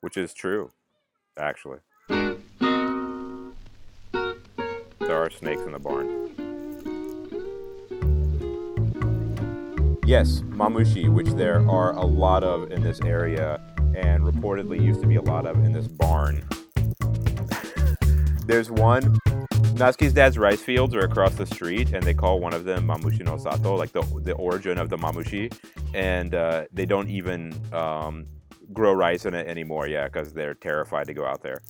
[0.00, 0.72] which is true,
[1.38, 1.78] actually.
[5.08, 6.28] There are snakes in the barn.
[10.06, 13.60] Yes, mamushi, which there are a lot of in this area,
[13.94, 16.42] and reportedly used to be a lot of in this barn.
[18.46, 19.18] There's one.
[19.78, 23.20] Natsuki's dad's rice fields are across the street, and they call one of them Mamushi
[23.20, 25.52] no Sato, like the the origin of the mamushi,
[25.94, 28.26] and uh, they don't even um,
[28.78, 29.86] grow rice in it anymore.
[29.86, 31.60] Yeah, because they're terrified to go out there.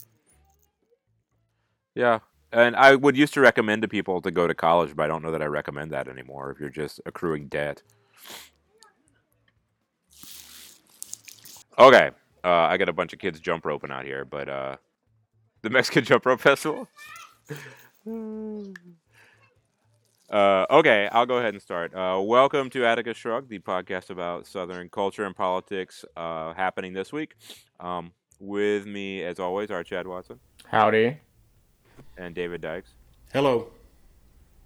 [1.95, 2.21] Yeah,
[2.53, 5.23] and I would used to recommend to people to go to college, but I don't
[5.23, 6.51] know that I recommend that anymore.
[6.51, 7.83] If you're just accruing debt.
[11.79, 12.11] Okay,
[12.45, 14.77] uh, I got a bunch of kids jump roping out here, but uh,
[15.63, 16.89] the Mexican Jump Rope Festival.
[20.31, 21.95] Uh, okay, I'll go ahead and start.
[21.95, 27.13] Uh, welcome to Attica Shrug, the podcast about Southern culture and politics uh, happening this
[27.13, 27.35] week.
[27.81, 31.17] Um, with me, as always, are Chad Watson Howdy.
[32.19, 32.93] and David Dykes.
[33.33, 33.69] Hello.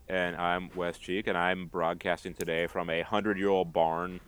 [0.09, 4.19] And I'm Wes Cheek, and I'm broadcasting today from a hundred-year-old barn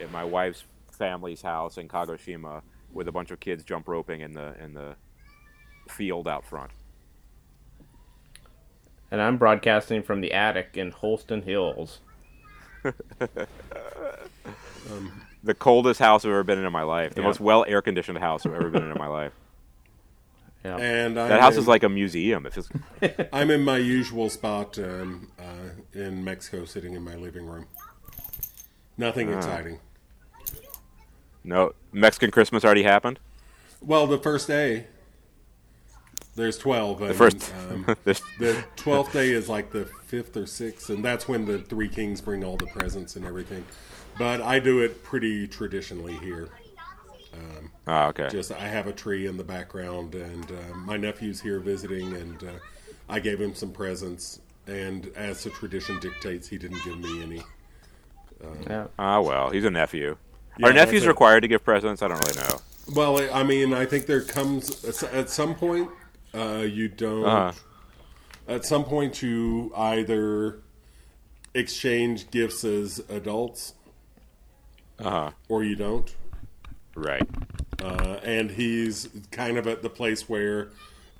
[0.00, 2.62] at my wife's family's house in Kagoshima,
[2.92, 4.96] with a bunch of kids jump roping in the in the
[5.90, 6.70] field out front.
[9.10, 12.00] And I'm broadcasting from the attic in Holston Hills.
[15.42, 17.14] The coldest house I've ever been in in my life.
[17.14, 17.26] The Yeah.
[17.28, 19.32] most well air conditioned house I've ever been in in my life.
[20.62, 20.76] Yeah.
[20.76, 22.44] And I'm That house in, is like a museum.
[22.44, 22.70] It's just
[23.32, 27.64] I'm in my usual spot um, uh, in Mexico, sitting in my living room.
[28.98, 29.38] Nothing Ah.
[29.38, 29.80] exciting.
[31.44, 33.18] no Mexican Christmas already happened.
[33.80, 34.88] Well, the first day,
[36.36, 37.00] there's twelve.
[37.00, 41.44] The first, um, the twelfth day is like the fifth or sixth, and that's when
[41.44, 43.64] the three kings bring all the presents and everything.
[44.18, 46.48] But I do it pretty traditionally here.
[47.86, 48.28] oh, okay.
[48.30, 52.42] Just I have a tree in the background, and uh, my nephew's here visiting, and
[52.42, 52.52] uh,
[53.08, 54.40] I gave him some presents.
[54.66, 57.42] And as the tradition dictates, he didn't give me any.
[58.68, 58.86] Yeah.
[58.98, 60.16] Ah, well, he's a nephew.
[60.58, 62.02] Yeah, Are nephews that's required to give presents?
[62.02, 62.58] I don't really know.
[62.94, 65.90] Well, I mean, I think there comes at some point
[66.34, 67.24] uh, you don't.
[67.24, 67.52] Uh-huh.
[68.48, 70.62] At some point, you either
[71.54, 73.74] exchange gifts as adults
[74.98, 75.30] Uh huh.
[75.48, 76.14] or you don't.
[76.94, 77.28] Right.
[77.78, 80.72] Uh, and he's kind of at the place where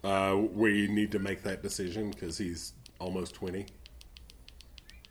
[0.05, 3.67] uh, we need to make that decision because he's almost twenty.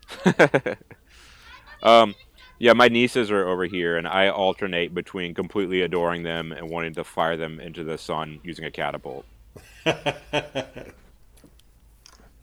[1.84, 2.16] um,
[2.60, 6.94] Yeah, my nieces are over here, and I alternate between completely adoring them and wanting
[6.96, 9.26] to fire them into the sun using a catapult.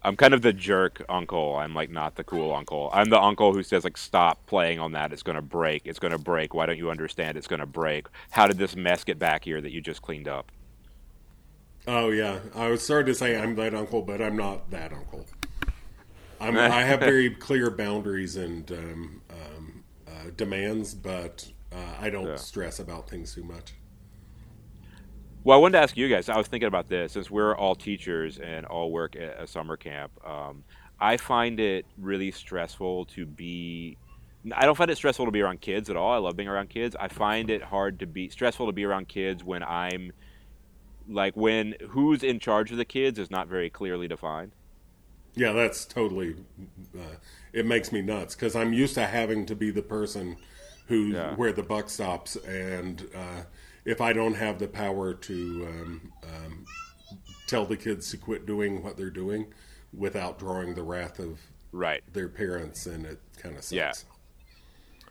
[0.03, 1.57] I'm kind of the jerk uncle.
[1.57, 2.91] I'm like not the cool uncle.
[2.93, 5.13] I'm the uncle who says like stop playing on that.
[5.13, 5.83] It's going to break.
[5.85, 6.55] It's going to break.
[6.55, 7.37] Why don't you understand?
[7.37, 8.07] It's going to break.
[8.31, 10.53] How did this mess get back here that you just cleaned up?
[11.89, 15.27] Oh yeah, I was sorry to say I'm that uncle, but I'm not that uncle.
[16.41, 22.27] I'm, I have very clear boundaries and um, um, uh, demands, but uh, I don't
[22.27, 22.37] Yeah.
[22.37, 23.75] stress about things too much.
[25.47, 26.29] Well, I wanted to ask you guys.
[26.29, 29.77] I was thinking about this since we're all teachers and all work at a summer
[29.77, 30.11] camp.
[30.27, 30.65] Um,
[30.99, 33.97] I find it really stressful to be.
[34.51, 36.13] I don't find it stressful to be around kids at all.
[36.13, 36.97] I love being around kids.
[36.99, 40.11] I find it hard to be stressful to be around kids when I'm
[41.09, 44.51] like when who's in charge of the kids is not very clearly defined.
[45.37, 46.35] Yeah, that's totally.
[46.93, 47.19] Uh,
[47.53, 50.39] it makes me nuts because I'm used to having to be the person
[50.89, 51.37] who Yeah.
[51.37, 53.43] where the buck stops, and uh,
[53.87, 56.67] if I don't have the power to um, um,
[57.47, 59.47] tell the kids to quit doing what they're doing
[59.97, 61.39] without drawing the wrath of
[61.73, 62.03] Right.
[62.13, 63.73] their parents, and it kind of sucks.
[63.73, 63.93] Yeah.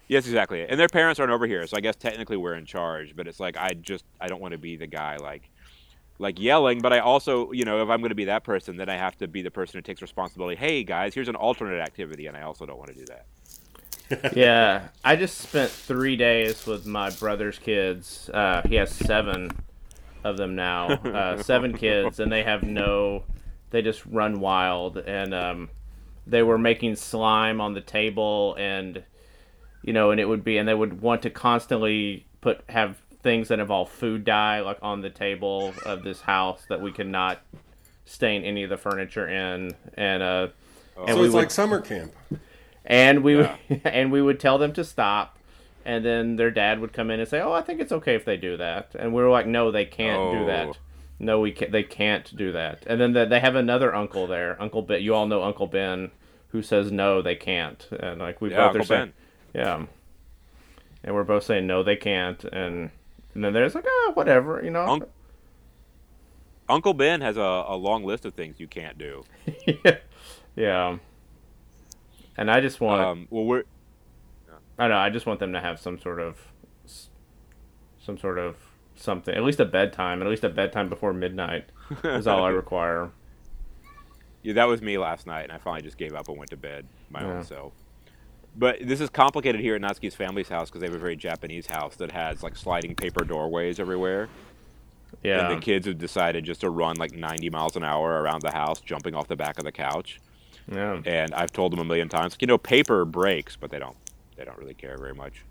[0.07, 0.67] Yes, exactly.
[0.67, 3.15] And their parents aren't over here, so I guess technically we're in charge.
[3.15, 5.49] But it's like I just I don't want to be the guy like
[6.19, 6.79] like yelling.
[6.81, 9.17] But I also you know if I'm going to be that person, then I have
[9.17, 10.57] to be the person who takes responsibility.
[10.57, 13.25] Hey guys, here's an alternate activity, and I also don't want to do that.
[14.33, 14.88] yeah.
[15.03, 18.29] I just spent three days with my brother's kids.
[18.33, 19.51] Uh, he has seven
[20.23, 20.87] of them now.
[20.87, 23.23] Uh, seven kids, and they have no.
[23.72, 25.69] They just run wild, and um,
[26.25, 29.03] they were making slime on the table, and
[29.84, 33.47] you know, and it would be, and they would want to constantly put have things
[33.47, 37.41] that involve food dye like on the table of this house that we could not
[38.05, 40.47] stain any of the furniture in, and uh,
[40.97, 42.13] and So it's would like summer camp.
[42.85, 43.52] And we would
[43.84, 45.37] and we would tell them to stop
[45.84, 48.26] and then their dad would come in and say oh i think it's okay if
[48.26, 50.46] they do that and we were like no they can't do Oh.
[50.47, 50.78] that
[51.20, 54.61] no we can't they can't do that and then the, they have another uncle there
[54.61, 56.11] uncle ben you all know uncle ben
[56.49, 59.14] who says no they can't and like we Yeah, both are Uncle saying
[59.53, 59.61] Ben.
[59.64, 59.85] yeah
[61.03, 62.90] and we're both saying no they can't and
[63.35, 64.85] And then there's like, oh, whatever, you know.
[64.88, 65.09] Unc-
[66.70, 69.23] Uncle Ben has a, a long list of things you can't do.
[70.55, 70.97] yeah.
[72.37, 73.64] And I just want, Um, well, we're
[74.78, 76.37] I don't know, I just want them to have some sort of,
[77.97, 78.58] some sort of
[78.96, 81.70] something, at least a bedtime, at least a bedtime before midnight
[82.03, 83.11] is all I require.
[84.43, 86.58] Yeah, that was me last night, and I finally just gave up and went to
[86.58, 87.37] bed my Yeah.
[87.37, 87.73] own self.
[88.58, 91.67] But this is complicated here at Natsuki's family's house because they have a very Japanese
[91.67, 94.29] house that has like sliding paper doorways everywhere.
[95.23, 95.49] Yeah.
[95.49, 98.52] And the kids have decided just to run like 90 miles an hour around the
[98.52, 100.20] house, jumping off the back of the couch.
[100.72, 101.02] Yeah.
[101.06, 103.96] And I've told them a million times, you know, paper breaks, but they don't.
[104.38, 105.44] They don't really care very much.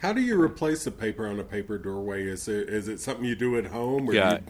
[0.00, 2.24] How do you replace the paper on a paper doorway?
[2.24, 4.38] Is it is it something you do at home, or Yeah.
[4.38, 4.40] you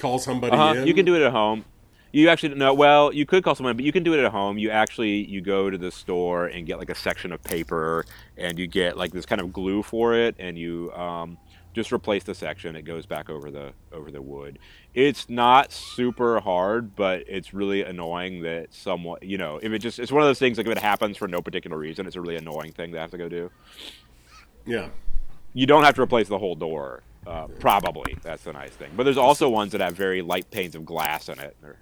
[0.00, 0.80] call somebody Uh-huh.
[0.80, 0.86] in?
[0.86, 1.64] You can do it at home.
[2.12, 2.72] You actually no.
[2.72, 4.56] Well, you could call someone, but you can do it at home.
[4.58, 8.04] You actually you go to the store and get like a section of paper,
[8.38, 11.36] and you get like this kind of glue for it, and you um,
[11.76, 12.74] just replace the section.
[12.74, 14.58] It goes back over the over the wood.
[14.94, 19.98] It's not super hard, but it's really annoying that someone you know if it just
[19.98, 22.20] it's one of those things like if it happens for no particular reason, it's a
[22.20, 23.50] really annoying thing to have to go do.
[24.64, 24.88] Yeah.
[25.52, 27.02] You don't have to replace the whole door.
[27.26, 28.92] Uh, probably that's the nice thing.
[28.96, 31.56] But there's also ones that have very light panes of glass in it.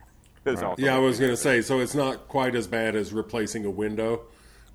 [0.46, 3.64] Also Yeah, I was going to say, so it's not quite as bad as replacing
[3.64, 4.26] a window,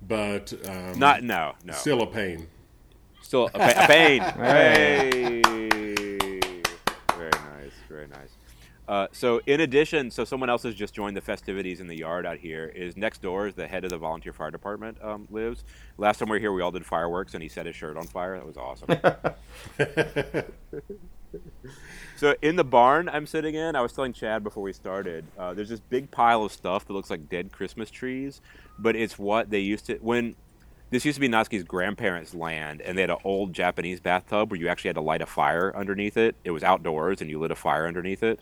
[0.02, 1.74] but um, Not no no.
[1.74, 2.48] Still a pain.
[3.22, 4.20] Still a, pa- a pain.
[4.36, 5.42] hey.
[7.16, 7.72] Very nice.
[7.88, 8.30] Very nice.
[8.88, 12.26] Uh, so in addition, so someone else has just joined the festivities in the yard
[12.26, 12.66] out here.
[12.74, 15.64] Is next door is the head of the volunteer fire department um, lives.
[15.96, 18.06] Last time we were here, we all did fireworks, and he set his shirt on
[18.06, 18.36] fire.
[18.36, 18.88] That was awesome.
[22.16, 25.24] So in the barn I'm sitting in, I was telling Chad before we started.
[25.38, 28.42] Uh, there's this big pile of stuff that looks like dead Christmas trees,
[28.78, 30.36] but it's what they used to when.
[30.90, 34.58] This used to be Natsuki's grandparents' land, and they had an old Japanese bathtub where
[34.58, 36.34] you actually had to light a fire underneath it.
[36.42, 38.40] It was outdoors, and you lit a fire underneath it.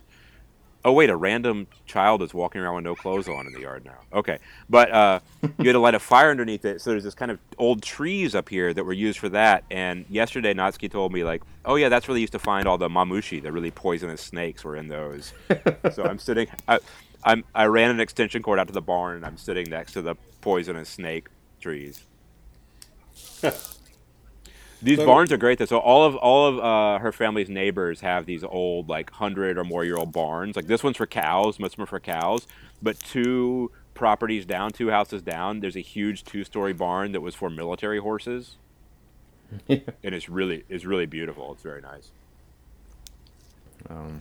[0.84, 3.84] Oh wait, a random child is walking around with no clothes on in the yard
[3.84, 3.98] now.
[4.12, 4.38] Okay,
[4.70, 6.80] but uh, you had to light a fire underneath it.
[6.80, 9.64] So there's this kind of old trees up here that were used for that.
[9.70, 12.78] And yesterday, Natsuki told me like, oh yeah, that's where they used to find all
[12.78, 15.34] the mamushi, the really poisonous snakes, were in those.
[15.92, 16.78] so I'm sitting, I,
[17.24, 20.02] I'm, I ran an extension cord out to the barn, and I'm sitting next to
[20.02, 21.26] the poisonous snake
[21.60, 22.04] trees.
[24.80, 25.58] These So- barns are great.
[25.58, 25.64] Though.
[25.66, 29.64] So all of all of uh, her family's neighbors have these old, like hundred or
[29.64, 30.54] more year old barns.
[30.54, 31.58] Like this one's for cows.
[31.58, 32.46] Most of them are for cows.
[32.80, 37.34] But two properties down, two houses down, there's a huge two story barn that was
[37.34, 38.56] for military horses,
[39.68, 41.52] and it's really it's really beautiful.
[41.54, 42.10] It's very nice.
[43.90, 44.20] Um,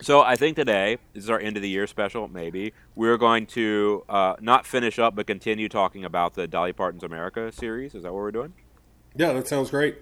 [0.00, 2.28] So I think today this is our end of the year special.
[2.28, 7.02] Maybe we're going to uh, not finish up, but continue talking about the Dolly Parton's
[7.02, 7.94] America series.
[7.94, 8.52] Is that what we're doing?
[9.16, 9.98] Yeah, that sounds great.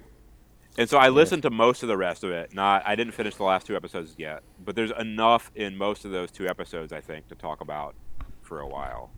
[0.78, 2.52] And so I listened to most of the rest of it.
[2.52, 6.10] Not I didn't finish the last two episodes yet, but there's enough in most of
[6.10, 7.94] those two episodes I think to talk about
[8.42, 9.10] for a while.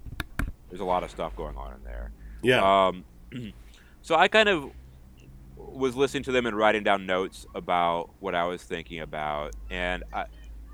[0.69, 2.13] There's a lot of stuff going on in there.
[2.43, 2.87] Yeah.
[2.87, 3.05] Um,
[4.03, 4.71] so I kind of
[5.57, 10.05] was listening to them and writing down notes about what I was thinking about, and
[10.13, 10.27] I,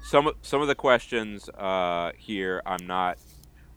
[0.04, 3.18] some some of the questions uh, here I'm not.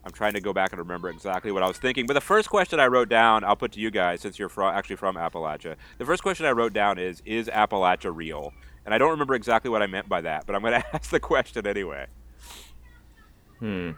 [0.03, 2.05] I'm trying to go back and remember exactly what I was thinking.
[2.05, 4.73] But the first question I wrote down, I'll put to you guys since you're from,
[4.73, 5.75] actually from Appalachia.
[5.97, 8.53] The first question I wrote down is Is Appalachia real?
[8.85, 11.09] And I don't remember exactly what I meant by that, but I'm going to ask
[11.09, 12.07] the question anyway.
[13.59, 13.91] hmm.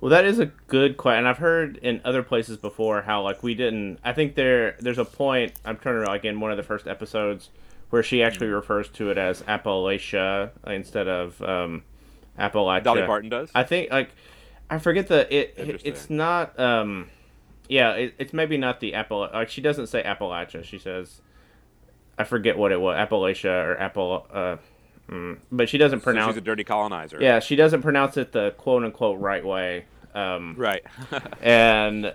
[0.00, 1.20] Well, that is a good question.
[1.20, 3.98] And I've heard in other places before how like we didn't.
[4.04, 5.52] I think there there's a point.
[5.64, 7.50] I'm trying to like in one of the first episodes
[7.90, 11.82] where she actually refers to it as Appalachia instead of um,
[12.38, 12.82] Appalachia.
[12.84, 13.50] Dolly Parton does?
[13.54, 14.10] I think like
[14.68, 15.54] I forget the it.
[15.56, 16.58] it it's not.
[16.58, 17.08] Um,
[17.68, 19.30] yeah, it, it's maybe not the Appal.
[19.32, 20.64] Like she doesn't say Appalachia.
[20.64, 21.20] She says,
[22.18, 24.26] I forget what it was, Appalachia or Apple.
[24.32, 24.56] Uh,
[25.08, 26.32] mm, but she doesn't So pronounce.
[26.34, 27.18] she's a dirty colonizer.
[27.20, 29.84] yeah, she doesn't pronounce it the quote unquote right way.
[30.14, 30.82] Um, Right.
[31.42, 32.14] and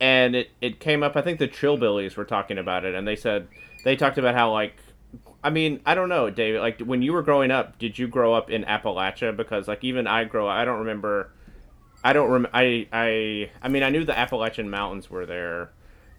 [0.00, 1.16] and it, it came up.
[1.16, 3.48] I think the Trillbillies were talking about it, and they said
[3.88, 4.76] they talked about how like,
[5.42, 6.60] I mean, I don't know, David.
[6.60, 9.34] Like when you were growing up, did you grow up in Appalachia?
[9.34, 11.30] Because like even I grow, I don't remember.
[12.04, 12.46] I don't rem.
[12.52, 15.70] I I I mean, I knew the Appalachian Mountains were there,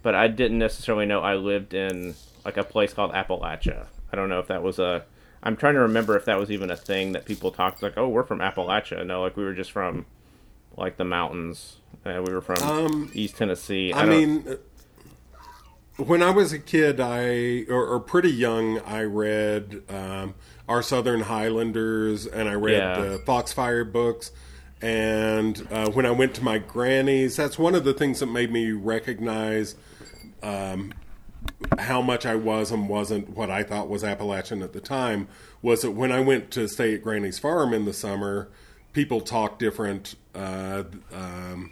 [0.02, 3.86] but I didn't necessarily know I lived in like a place called Appalachia.
[4.12, 5.06] I don't know if that was a.
[5.44, 8.10] I'm trying to remember if that was even a thing that people talked like, oh,
[8.10, 9.06] we're from Appalachia.
[9.06, 10.08] No, like we were just from
[10.76, 11.78] like the mountains.
[12.04, 13.94] Uh, we were from Um, East Tennessee.
[13.94, 14.56] I don't- mean, uh,
[16.00, 20.34] when I was a kid, I or, or pretty young, I read um,
[20.68, 23.00] our Southern Highlanders, and I read Yeah.
[23.02, 24.32] the Foxfire books.
[24.82, 28.50] And uh, when I went to my granny's, that's one of the things that made
[28.52, 29.76] me recognize
[30.42, 30.94] um,
[31.78, 35.28] how much I was and wasn't what I thought was Appalachian at the time
[35.62, 38.48] was that when I went to stay at Granny's farm in the summer,
[38.94, 40.16] people talk different.
[40.34, 41.72] Uh, um,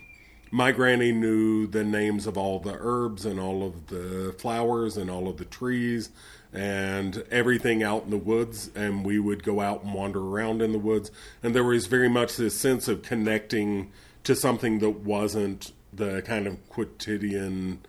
[0.51, 5.09] my granny knew the names of all the herbs and all of the flowers and
[5.09, 6.09] all of the trees
[6.53, 10.71] and everything out in the woods and we would go out and wander around in
[10.71, 11.11] the woods
[11.43, 13.91] and there was very much this sense of connecting
[14.23, 17.79] to something that wasn't the kind of quotidian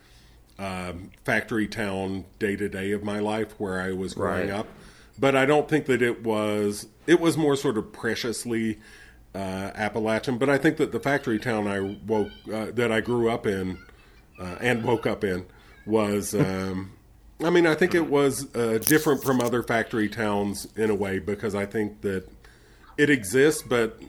[0.59, 4.59] um, factory town day to day of my life where I was growing Right.
[4.59, 4.67] up.
[5.21, 6.87] But I don't think that it was.
[7.09, 8.79] It was more sort of preciously
[9.35, 10.39] uh, Appalachian.
[10.39, 13.79] But I think that the factory town I woke uh, that I grew up in
[14.39, 15.47] uh, and woke up in
[15.87, 16.35] was.
[16.45, 16.93] Um,
[17.41, 21.21] I mean, I think it was uh, different from other factory towns in a way
[21.21, 22.29] because I think that
[22.97, 24.03] it exists, but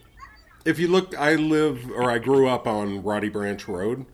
[0.65, 4.05] if you look, I live or I grew up on Roddy Branch Road,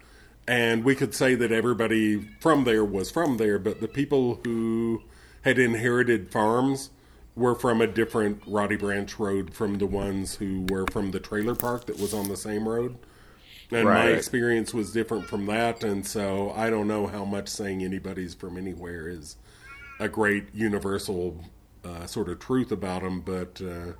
[0.47, 5.01] and we could say that everybody from there was from there, but the people who
[5.41, 6.89] had inherited farms
[7.35, 11.55] were from a different Roddy Branch Road from the ones who were from the trailer
[11.55, 12.97] park that was on the same road.
[13.71, 17.83] And my experience was different from that, and so I don't know how much saying
[17.83, 19.37] anybody's from anywhere is
[19.99, 21.43] a great universal
[21.83, 23.61] uh, sort of truth about them, but.
[23.61, 23.93] Uh,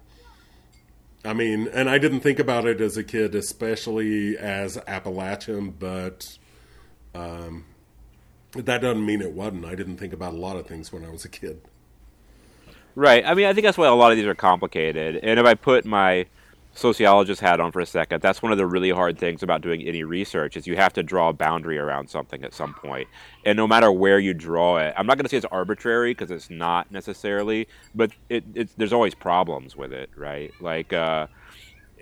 [1.26, 6.38] I mean, and I didn't think about it as a kid, especially as Appalachian, but
[7.16, 7.66] um,
[8.52, 9.66] that doesn't mean it wasn't.
[9.66, 11.62] I didn't think about a lot of things when I was a kid.
[12.96, 13.26] Right.
[13.26, 15.18] I mean, I think that's why a lot of these are complicated.
[15.18, 16.28] And if I put my
[16.74, 19.82] sociologist hat on for a second, that's one of the really hard things about doing
[19.82, 23.08] any research is you have to draw a boundary around something at some point.
[23.46, 26.32] And no matter where you draw it, I'm not going to say it's arbitrary because
[26.32, 30.54] it's not necessarily, but it, there's always problems with it, right?
[30.62, 31.28] Like uh,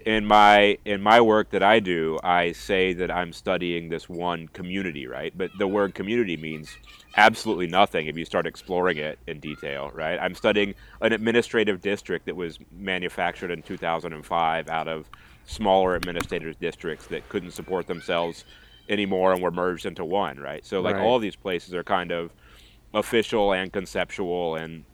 [0.05, 4.48] in my in my work that I do, I say that I'm studying this one
[4.50, 5.31] community, right?
[5.36, 6.77] But the word community means
[7.15, 10.19] absolutely nothing if you start exploring it in detail, right?
[10.19, 15.10] I'm studying an administrative district that was manufactured in 2005 out of
[15.45, 18.45] smaller administrative districts that couldn't support themselves
[18.89, 20.65] anymore and were merged into one, right?
[20.65, 21.00] So like Right.
[21.00, 22.33] all these places are kind of
[22.93, 24.86] official and conceptual and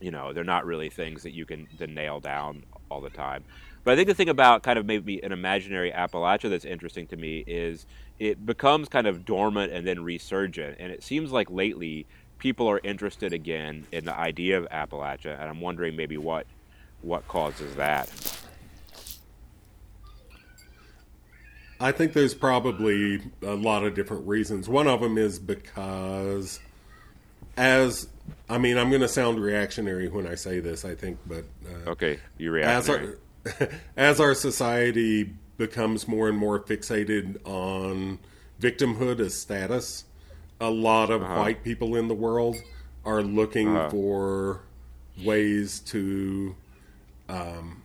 [0.00, 3.44] you know they're not really things that you can then nail down all the time.
[3.82, 7.16] But i think the thing about kind of maybe an imaginary appalachia that's interesting to
[7.16, 7.86] me is
[8.18, 10.76] it becomes kind of dormant and then resurgent.
[10.78, 12.06] And it seems like lately
[12.38, 16.46] people are interested again in the idea of appalachia and i'm wondering maybe what
[17.02, 18.10] what causes that.
[21.82, 24.68] I think there's probably a lot of different reasons.
[24.68, 26.60] One of them is because,
[27.60, 28.08] as
[28.48, 31.90] I mean, I'm going to sound reactionary when I say this, I think, but uh,
[31.90, 33.18] okay you as our
[33.96, 38.18] as our society becomes more and more fixated on
[38.60, 40.04] victimhood as status,
[40.58, 42.56] a lot of white people in the world
[43.04, 44.62] are looking for
[45.22, 46.54] ways to
[47.28, 47.82] um,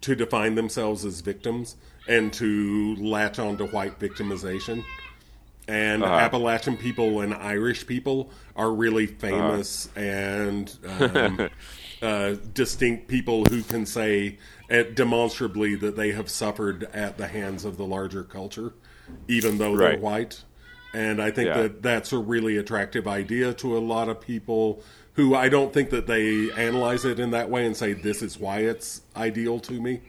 [0.00, 1.76] to define themselves as victims
[2.08, 4.84] and to latch onto white victimization.
[5.66, 6.14] And Uh-huh.
[6.14, 11.48] Appalachian people and Irish people are really famous and um,
[12.02, 14.38] uh, distinct people who can say
[14.70, 18.74] uh, demonstrably that they have suffered at the hands of the larger culture,
[19.28, 20.42] even though they're white.
[20.92, 21.62] And I think Yeah.
[21.62, 24.82] that that's a really attractive idea to a lot of people
[25.14, 28.38] who I don't think that they analyze it in that way and say this is
[28.38, 30.00] why it's ideal to me,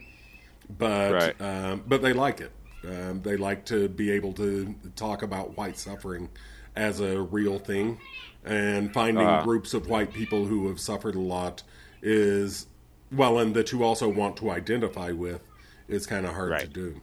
[0.78, 1.40] but Right.
[1.40, 2.52] um, but they like it.
[2.88, 6.28] Um, they like to be able to talk about white suffering
[6.76, 7.98] as a real thing,
[8.44, 9.44] and finding Uh-huh.
[9.44, 11.62] groups of white people who have suffered a lot
[12.02, 12.66] is
[13.10, 15.40] well, and that you also want to identify with
[15.88, 17.00] is kind of hard to do.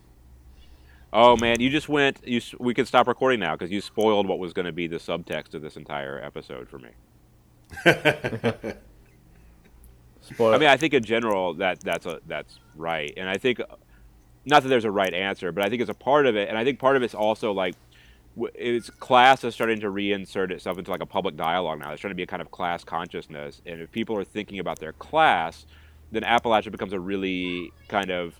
[1.14, 4.40] oh man you just went you we could stop recording now because you spoiled what
[4.40, 6.90] was going to be the subtext of this entire episode for me
[10.22, 13.60] Spoil- I mean, I think in general that that's a that's right, and I think
[14.46, 16.58] not that there's a right answer, but I think it's a part of it, and
[16.58, 17.76] I think part of it's also like
[18.56, 21.92] it's class is starting to reinsert itself into like a public dialogue now.
[21.92, 24.80] It's trying to be a kind of class consciousness, and if people are thinking about
[24.80, 25.66] their class,
[26.12, 28.36] then Appalachia becomes a really kind of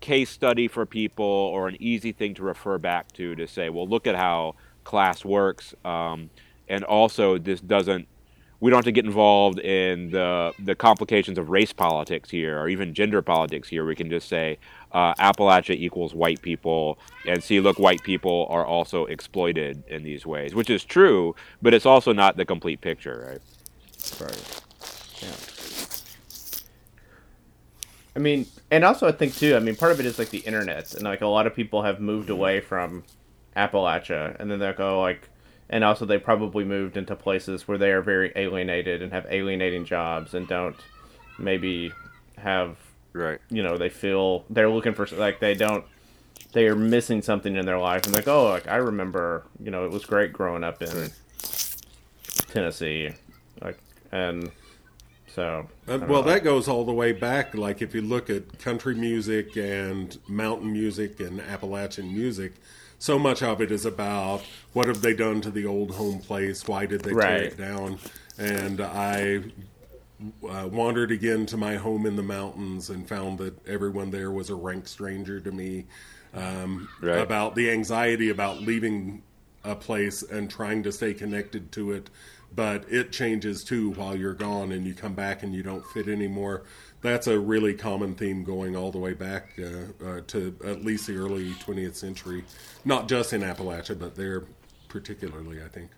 [0.00, 3.86] case study for people or an easy thing to refer back to to say, well,
[3.86, 6.30] look at how class works, um,
[6.68, 8.06] and also this doesn't.
[8.60, 12.68] We don't have to get involved in the the complications of race politics here, or
[12.68, 13.86] even gender politics here.
[13.86, 14.58] We can just say
[14.92, 20.26] uh, Appalachia equals white people, and see, look, white people are also exploited in these
[20.26, 23.40] ways, which is true, but it's also not the complete picture, right?
[24.20, 24.62] Right.
[25.22, 25.34] Yeah.
[28.14, 29.56] I mean, and also I think too.
[29.56, 31.82] I mean, part of it is like the internet, and like a lot of people
[31.82, 33.04] have moved away from
[33.56, 35.29] Appalachia, and then they'll go like,
[35.70, 39.84] and also they probably moved into places where they are very alienated and have alienating
[39.86, 40.76] jobs and don't
[41.38, 41.92] maybe
[42.36, 42.76] have
[43.12, 43.40] Right.
[43.50, 45.84] you know they feel they're looking for like they don't
[46.52, 49.84] they are missing something in their life and like oh like I remember you know
[49.84, 51.10] it was great growing up in
[52.52, 53.10] Tennessee
[53.60, 53.78] like
[54.12, 54.50] and
[55.34, 56.30] so I Uh, well, know.
[56.30, 57.54] that goes all the way back.
[57.54, 62.54] Like if you look at country music and mountain music and Appalachian music,
[63.00, 64.42] so much of it is about
[64.74, 66.68] what have they done to the old home place?
[66.68, 67.98] Why did they tear it down?
[68.38, 69.42] And I
[70.48, 74.50] uh, wandered again to my home in the mountains and found that everyone there was
[74.50, 75.86] a rank stranger to me.
[76.34, 77.18] Um, Right.
[77.18, 79.22] About the anxiety about leaving
[79.64, 82.10] a place and trying to stay connected to it,
[82.54, 86.06] but it changes too while you're gone and you come back and you don't fit
[86.06, 86.64] anymore.
[87.02, 91.06] That's a really common theme going all the way back uh, uh, to at least
[91.06, 92.44] the early 20th century,
[92.84, 94.44] not just in Appalachia, but there
[94.88, 95.90] particularly, I think.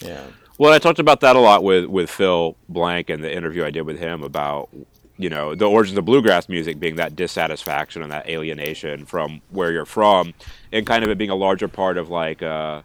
[0.00, 0.26] yeah
[0.58, 3.70] Well, I talked about that a lot with with Phil Blank in the interview I
[3.70, 4.68] did with him about
[5.16, 9.72] you know the origins of bluegrass music being that dissatisfaction and that alienation from where
[9.72, 10.34] you're from,
[10.72, 12.82] and kind of it being a larger part of like uh,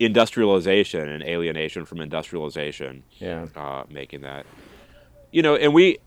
[0.00, 4.46] industrialization and alienation from industrialization, yeah uh, making that
[5.30, 5.98] you know, and we.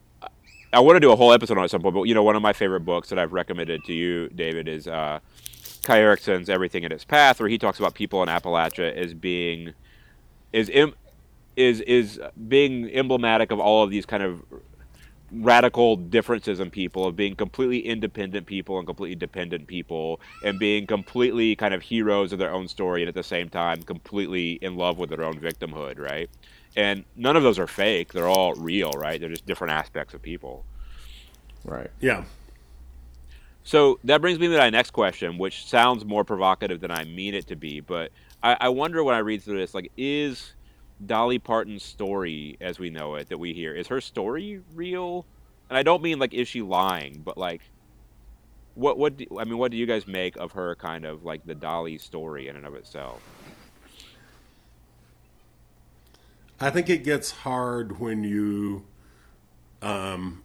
[0.71, 2.21] I want to do a whole episode on it at some point, but you know,
[2.23, 5.19] one of my favorite books that I've recommended to you, David, is uh,
[5.83, 9.73] Kai Erikson's "Everything in Its Path," where he talks about people in Appalachia as being
[10.53, 10.93] is Im-
[11.55, 14.43] is is being emblematic of all of these kind of
[15.31, 20.87] radical differences in people of being completely independent people and completely dependent people and being
[20.87, 24.75] completely kind of heroes of their own story and at the same time completely in
[24.75, 26.31] love with their own victimhood right
[26.75, 30.21] and none of those are fake they're all real right they're just different aspects of
[30.21, 30.65] people
[31.65, 32.23] right Yeah.
[33.63, 37.33] so that brings me to my next question, which sounds more provocative than I mean
[37.33, 37.81] it to be.
[37.81, 38.11] But
[38.41, 40.53] I, I wonder when I read through this, like, is
[41.05, 45.25] Dolly Parton's story, as we know it, that we hear, is her story real?
[45.69, 47.21] And I don't mean like, is she lying?
[47.23, 47.61] But like,
[48.75, 51.45] what what do, I mean, what do you guys make of her kind of like
[51.45, 53.21] the Dolly story in and of itself?
[56.61, 58.85] I think it gets hard when you,
[59.81, 60.43] um,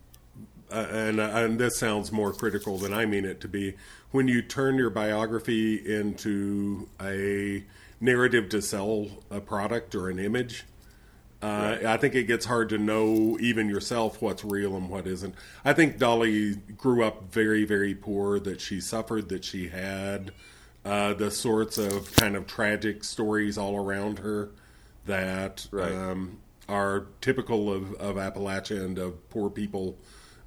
[0.70, 3.74] uh, and and this sounds more critical than I mean it to be.
[4.12, 7.64] When you turn your biography into a
[8.00, 10.64] narrative to sell a product or an image,
[11.42, 15.34] uh, I think it gets hard to know even yourself what's real and what isn't.
[15.64, 18.38] I think Dolly grew up very, very poor.
[18.38, 19.28] That she suffered.
[19.30, 20.30] That she had
[20.84, 24.50] uh, the sorts of kind of tragic stories all around her
[25.06, 25.92] that Right.
[25.92, 26.38] um,
[26.68, 29.98] are typical of, of Appalachia and of poor people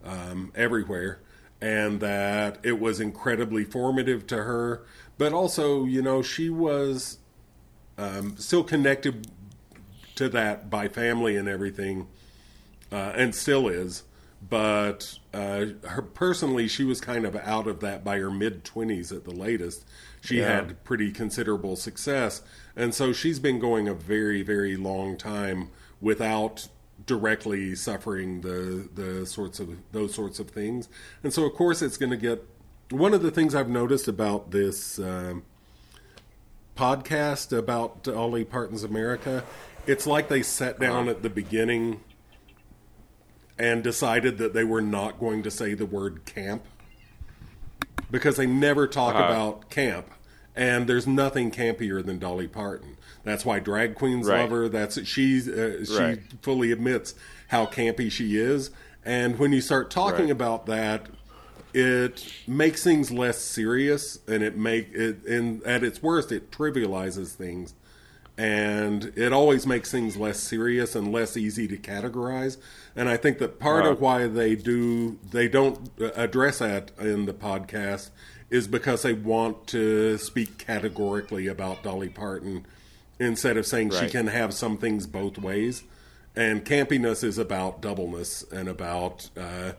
[0.03, 1.19] um, everywhere.
[1.59, 4.83] And that it was incredibly formative to her,
[5.17, 7.17] but also, you know, she was
[7.97, 9.27] um, still connected
[10.15, 12.07] to that by family and everything,
[12.91, 14.03] uh, and still is.
[14.47, 19.11] But uh, her personally, she was kind of out of that by her mid twenties
[19.11, 19.83] at the latest.
[20.21, 20.57] She Yeah.
[20.57, 22.43] had pretty considerable success,
[22.77, 26.69] and so she's been going a very, very long time without
[27.05, 30.87] directly suffering the the sorts of those sorts of things.
[31.23, 32.45] And so, of course, it's going to get.
[32.89, 34.97] One of the things I've noticed about this.
[34.99, 35.43] Um,
[36.75, 39.43] podcast about Dolly Parton's America,
[39.87, 42.01] it's like they sat down at the beginning
[43.57, 46.63] and decided that they were not going to say the word camp
[48.11, 49.23] because they never talk Uh-huh.
[49.25, 50.07] about camp.
[50.57, 52.97] And there's nothing campier than Dolly Parton.
[53.23, 54.41] That's why drag queens Right.
[54.41, 54.67] love her.
[54.67, 55.37] That's she.
[55.39, 56.19] Uh, she Right.
[56.41, 57.13] fully admits
[57.49, 58.71] how campy she is.
[59.05, 60.31] And when you start talking Right.
[60.31, 61.07] about that,
[61.73, 65.23] it makes things less serious, and it make it.
[65.27, 67.73] And at its worst, it trivializes things,
[68.37, 72.57] and it always makes things less serious and less easy to categorize.
[72.95, 77.33] And I think that part of why they do they don't address that in the
[77.33, 78.09] podcast
[78.49, 82.65] is because they want to speak categorically about Dolly Parton
[83.19, 85.83] instead of saying she can have some things both ways.
[86.35, 89.71] And campiness is about doubleness and about uh,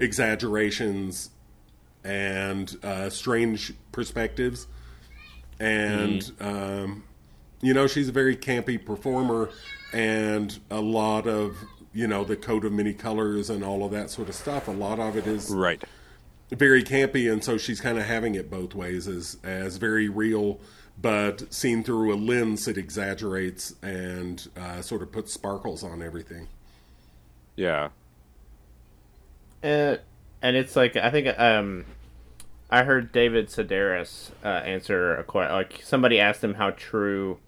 [0.00, 1.30] exaggerations
[2.02, 4.66] and uh, strange perspectives.
[5.60, 7.04] And, um,
[7.60, 9.50] you know, she's a very campy performer,
[9.92, 11.56] and a lot of,
[11.92, 14.72] you know, the coat of many colors and all of that sort of stuff, a
[14.72, 15.82] lot of it is Right.
[16.50, 20.60] Very campy, and so she's kind of having it both ways as as very real,
[21.00, 26.48] but seen through a lens that exaggerates and uh, sort of puts sparkles on everything.
[27.56, 27.88] Yeah.
[29.62, 30.00] and
[30.42, 31.84] and it's like I think um,
[32.70, 35.54] I heard David Sedaris uh, answer a question.
[35.54, 37.38] Like somebody asked him how true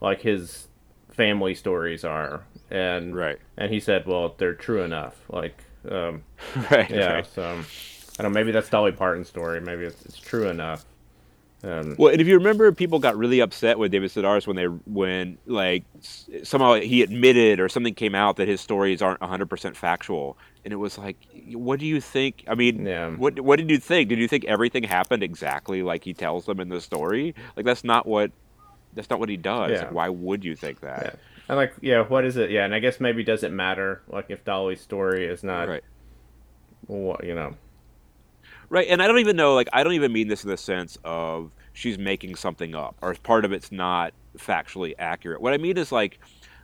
[0.00, 0.68] like his
[1.10, 3.38] family stories are, and Right.
[3.58, 5.16] and he said, well, they're true enough.
[5.28, 6.22] Like, um,
[6.70, 6.88] right.
[6.88, 7.26] yeah, right.
[7.26, 7.60] so
[8.20, 8.38] I don't know.
[8.40, 9.60] Maybe that's Dolly Parton's story.
[9.60, 10.84] Maybe it's, it's true enough.
[11.62, 14.64] Um, Well, and if you remember, people got really upset with David Sedaris when they
[14.64, 15.84] when like
[16.42, 20.76] somehow he admitted or something came out that his stories aren't 100% factual, and it
[20.76, 21.16] was like,
[21.52, 22.44] what do you think?
[22.48, 23.10] I mean, Yeah.
[23.10, 24.08] what what did you think?
[24.08, 27.34] Did you think everything happened exactly like he tells them in the story?
[27.56, 28.30] Like that's not what
[28.94, 29.72] that's not what he does.
[29.72, 29.82] Yeah.
[29.82, 31.02] Like, why would you think that?
[31.04, 31.20] yeah.
[31.50, 32.50] And like, yeah, what is it?
[32.50, 34.00] Yeah, and I guess maybe does it matter?
[34.08, 35.82] Like, if Dolly's story is not, Right.
[36.86, 37.54] what you know,
[38.70, 39.54] Right, and I don't even know.
[39.54, 43.12] Like, I don't even mean this in the sense of she's making something up, or
[43.14, 45.40] part of it's not factually accurate.
[45.40, 46.20] What I mean is like,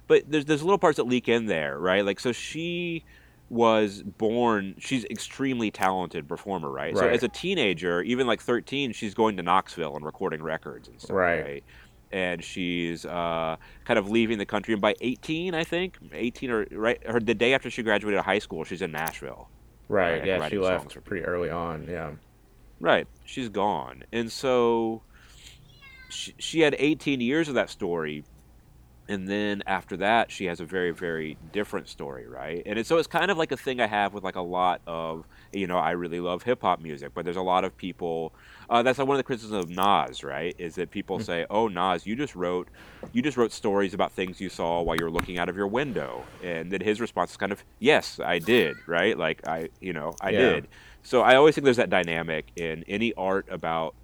[0.07, 2.05] but there's there's little parts that leak in there, right?
[2.05, 3.05] Like, so she
[3.51, 4.77] was born.
[4.79, 6.95] She's extremely talented performer, right?
[6.95, 6.97] right?
[6.97, 11.01] So as a teenager, even like 13, she's going to Knoxville and recording records and
[11.01, 11.43] stuff, Right.
[11.43, 11.65] right?
[12.13, 14.75] And she's uh, kind of leaving the country.
[14.75, 18.39] And by 18, I think 18 or right, her the day after she graduated high
[18.39, 19.49] school, she's in Nashville.
[19.89, 20.19] Right?
[20.19, 21.87] Right, yeah, she left pretty early on.
[21.89, 22.13] Yeah,
[22.81, 23.07] Right.
[23.25, 24.05] She's gone.
[24.13, 25.03] And so
[26.11, 28.25] she, she had 18 years of that story.
[29.09, 32.63] And then after that, she has a very, very different story, right?
[32.67, 34.81] And it, so it's kind of like a thing I have with like a lot
[34.87, 38.35] of, you know, I really love hip hop music, but there's a lot of people.
[38.71, 40.55] Uh, that's like one of the criticisms of Nas, right?
[40.59, 42.71] Is that people say, "Oh, Nas, you just wrote,
[43.13, 45.69] you just wrote stories about things you saw while you were looking out of your
[45.69, 49.17] window," and then his response is kind of, "Yes, I did," right?
[49.19, 50.35] Like I, you know, I Yeah.
[50.35, 50.69] did.
[51.03, 53.97] So I always think there's that dynamic in any art about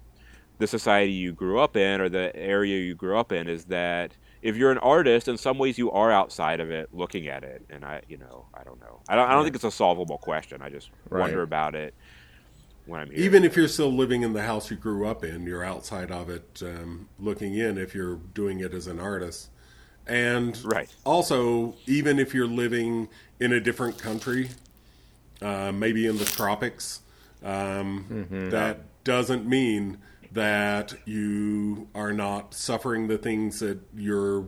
[0.59, 4.17] the society you grew up in or the area you grew up in is that
[4.43, 7.65] if you're an artist, in some ways you are outside of it, looking at it.
[7.69, 9.01] And I, you know, I don't know.
[9.07, 9.29] I don't.
[9.29, 10.61] I don't think it's a solvable question.
[10.61, 11.21] I just Right.
[11.21, 11.95] wonder about it
[12.85, 13.19] when I'm here.
[13.23, 16.29] Even if you're still living in the house you grew up in, you're outside of
[16.29, 17.77] it, um, looking in.
[17.77, 19.49] If you're doing it as an artist,
[20.05, 20.93] and Right.
[21.05, 23.07] also even if you're living
[23.39, 24.49] in a different country,
[25.41, 27.01] uh, maybe in the tropics,
[27.43, 28.05] um,
[28.49, 29.99] that doesn't mean
[30.33, 34.47] that you are not suffering the things that your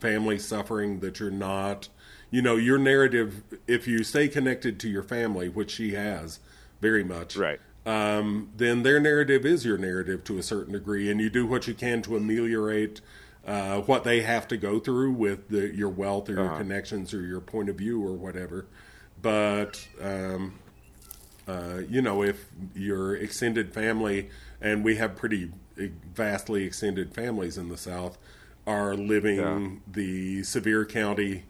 [0.00, 1.00] family's suffering.
[1.00, 1.88] That you're not,
[2.30, 3.42] you know, your narrative.
[3.66, 6.40] If you stay connected to your family, which she has
[6.80, 7.58] very much, right.
[7.86, 11.66] um, then their narrative is your narrative to a certain degree, and you do what
[11.66, 13.00] you can to ameliorate
[13.46, 16.58] uh, what they have to go through with the, your wealth or your Uh-huh.
[16.58, 18.66] connections or your point of view or whatever.
[19.20, 20.58] But um,
[21.48, 24.30] uh, you know, if your extended family,
[24.60, 25.50] and we have pretty
[26.14, 28.18] vastly extended families in the South,
[28.66, 29.68] are living Yeah.
[29.86, 31.44] the Sevier County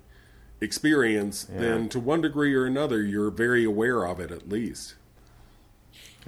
[0.60, 4.94] experience, then to one degree or another, you're very aware of it at least.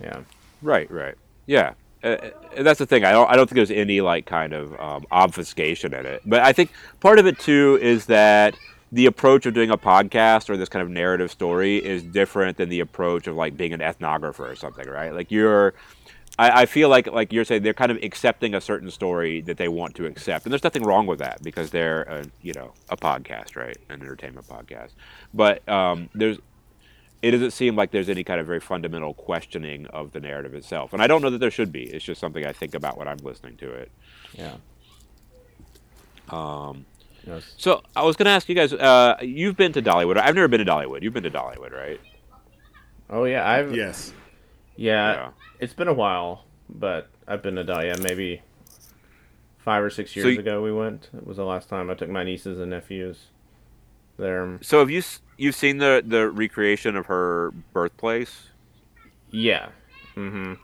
[0.00, 0.20] yeah,
[0.62, 1.14] Right, right.
[1.46, 1.74] Yeah.
[2.04, 2.08] Uh,
[2.56, 3.04] uh, that's the thing.
[3.04, 3.28] I don't.
[3.30, 6.22] I don't think there's any like kind of um, obfuscation in it.
[6.26, 8.54] But I think part of it too is that
[8.96, 12.70] the approach of doing a podcast or this kind of narrative story is different than
[12.70, 15.12] the approach of like being an ethnographer or something, right?
[15.12, 15.74] Like you're.
[16.38, 19.58] I, I feel like like you're saying they're kind of accepting a certain story that
[19.58, 22.72] they want to accept, and there's nothing wrong with that because they're a, you know
[22.88, 23.76] a podcast, right?
[23.90, 24.92] An entertainment podcast.
[25.34, 26.38] But um, there's
[27.20, 30.94] it doesn't seem like there's any kind of very fundamental questioning of the narrative itself.
[30.94, 31.82] And I don't know that there should be.
[31.82, 33.90] It's just something I think about when I'm listening to it.
[34.32, 34.56] yeah.
[36.28, 36.86] Um,
[37.26, 37.54] Yes.
[37.56, 40.16] so I was going to ask you guys, uh, you've been to Dollywood.
[40.16, 41.02] I've never been to Dollywood.
[41.02, 42.00] You've been to Dollywood, right?
[43.10, 44.12] Oh yeah, I've Yes.
[44.76, 45.28] yeah, Yeah.
[45.58, 48.42] It's been a while, but I've been to Dahlia maybe
[49.58, 50.62] five or six years you- ago.
[50.62, 51.08] We went.
[51.16, 53.26] It was the last time I took my nieces and nephews
[54.18, 54.58] there.
[54.62, 55.02] So have you
[55.36, 58.50] you've seen the the recreation of her birthplace?
[59.30, 59.68] Yeah.
[60.16, 60.54] Mm-hmm.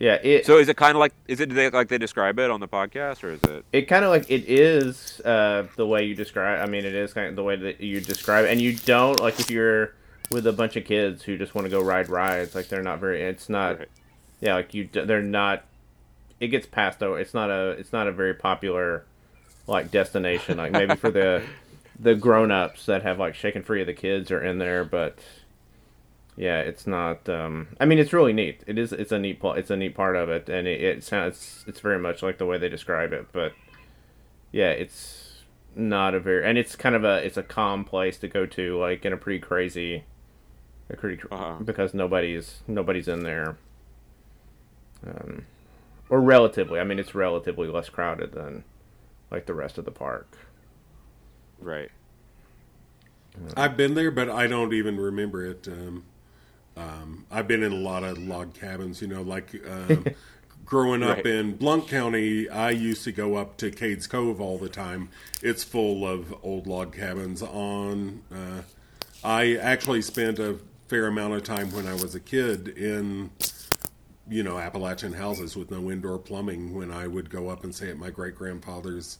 [0.00, 0.14] Yeah.
[0.14, 2.58] It So is it kind of like is it they, like they describe it on
[2.58, 3.64] the podcast, or is it?
[3.70, 6.66] it kind of like it is uh, the way you describe.
[6.66, 8.50] I mean, it is kind of the way that you describe, it.
[8.50, 9.92] and you don't like if you're
[10.30, 12.54] with a bunch of kids who just want to go ride rides.
[12.54, 13.22] Like they're not very.
[13.22, 13.78] It's not.
[13.78, 13.88] Right.
[14.40, 14.88] Yeah, like you.
[14.90, 15.64] They're not.
[16.40, 17.20] It gets passed over.
[17.20, 17.72] It's not a.
[17.72, 19.04] It's not a very popular,
[19.66, 20.56] like destination.
[20.56, 21.42] Like maybe for the,
[21.98, 25.18] the grown ups that have like shaken free of the kids are in there, but.
[26.36, 27.28] Yeah, it's not.
[27.28, 28.62] Um, I mean, it's really neat.
[28.66, 28.92] It is.
[28.92, 29.40] It's a neat.
[29.42, 31.64] It's a neat part of it, and it, it sounds.
[31.66, 33.26] It's very much like the way they describe it.
[33.32, 33.52] But
[34.52, 35.42] yeah, it's
[35.74, 36.46] not a very.
[36.48, 37.24] And it's kind of a.
[37.24, 40.04] It's a calm place to go to, like in a pretty crazy.
[40.88, 41.56] A pretty cr- Uh-huh.
[41.64, 43.56] because nobody's nobody's in there.
[45.06, 45.46] Um,
[46.08, 46.80] or relatively.
[46.80, 48.64] I mean, it's relatively less crowded than
[49.30, 50.36] like the rest of the park.
[51.60, 51.90] Right.
[53.56, 55.68] I've been there, but I don't even remember it.
[55.68, 56.04] Um,
[56.76, 60.04] um, I've been in a lot of log cabins, you know, like um,
[60.64, 61.26] growing up Right.
[61.26, 65.08] in Blount County, I used to go up to Cades Cove all the time.
[65.42, 67.42] It's full of old log cabins.
[67.42, 68.62] On, uh,
[69.24, 73.30] I actually spent a fair amount of time when I was a kid in,
[74.28, 76.74] you know, Appalachian houses with no indoor plumbing.
[76.74, 79.18] When I would go up and stay at my great grandfather's,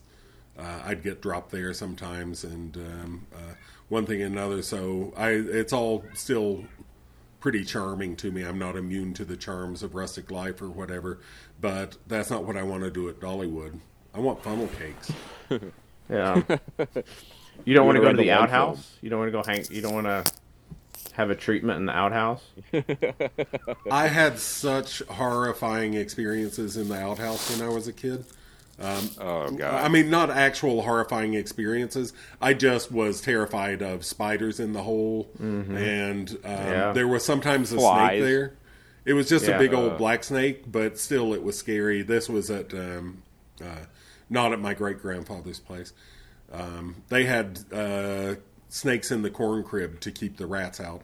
[0.59, 3.55] uh, I'd get dropped there sometimes, and um, uh,
[3.89, 4.63] one thing and another.
[4.63, 6.65] So I, it's all still
[7.41, 8.43] pretty charming to me.
[8.43, 11.21] I'm not immune to the charms of rustic life or whatever,
[11.61, 13.81] but that's not what I want to do at Dollywood.
[14.15, 15.13] I want funnel cakes.
[16.11, 16.43] Yeah.
[17.65, 18.97] You don't want to go to the the one outhouse.
[19.01, 19.65] You don't want to go hang.
[19.71, 20.33] You don't want to
[21.13, 22.43] have a treatment in the outhouse.
[23.91, 28.25] I had such horrifying experiences in the outhouse when I was a kid.
[28.81, 29.85] Oh god.
[29.85, 32.13] I mean, not actual horrifying experiences.
[32.41, 36.93] I just was terrified of spiders in the hole, and um, Yeah.
[36.93, 38.09] there was sometimes a Flies.
[38.11, 38.53] snake there.
[39.05, 39.57] It was just Yeah.
[39.57, 39.97] a big old Uh.
[39.97, 42.03] black snake, but still, it was scary.
[42.03, 43.23] This was at um,
[43.63, 43.85] uh,
[44.31, 45.93] not at my great grandfather's place.
[46.53, 48.37] Um, they had uh,
[48.69, 51.03] snakes in the corn crib to keep the rats out.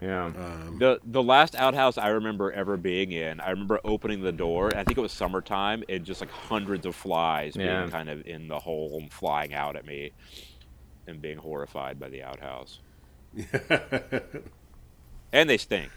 [0.00, 0.30] Yeah.
[0.78, 4.68] The the last outhouse I remember ever being in, I remember opening the door.
[4.76, 7.80] I think it was summertime, and just like hundreds of flies Yeah.
[7.80, 10.12] being kind of in the hole and flying out at me,
[11.08, 12.78] and being horrified by the outhouse.
[15.32, 15.90] and they stink.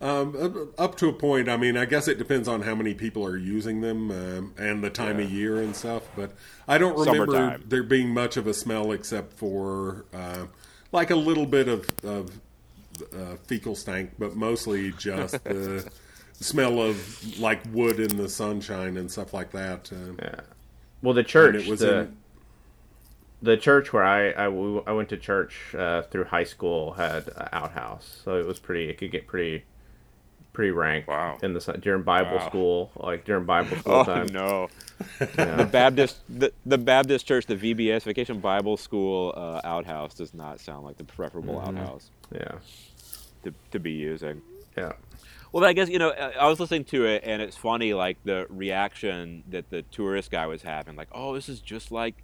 [0.00, 1.48] Um, up- up to a point.
[1.48, 4.82] I mean, I guess it depends on how many people are using them um, and
[4.82, 6.02] the time of year and stuff.
[6.16, 6.32] But
[6.66, 7.64] I don't remember Summertime.
[7.68, 10.46] there being much of a smell except for uh,
[10.90, 12.40] like a little bit of, of
[13.14, 15.90] uh, fecal stank, but mostly just the
[16.34, 19.90] smell of like wood in the sunshine and stuff like that.
[19.92, 20.40] Uh, yeah.
[21.02, 21.54] Well, the church.
[21.56, 22.16] it was the, in,
[23.42, 24.48] the church where I I
[24.92, 28.88] went to church uh, through high school had an outhouse, so it was pretty.
[28.88, 29.64] It could get pretty
[30.52, 31.38] pretty rank Wow.
[31.42, 32.46] in the sun during Bible Wow.
[32.48, 34.26] school, like during Bible school Oh time.
[34.26, 34.68] no!
[35.36, 35.56] Yeah.
[35.56, 40.60] The Baptist the, the Baptist Church, the VBS Vacation Bible School uh, outhouse does not
[40.60, 42.52] sound like the preferable outhouse Yeah,
[43.44, 44.42] to, to be using.
[44.76, 44.92] yeah,
[45.52, 48.18] Well, I guess you know I I was listening to it, and it's funny, like
[48.24, 52.22] the reaction that the tourist guy was having, like, "Oh, this is just like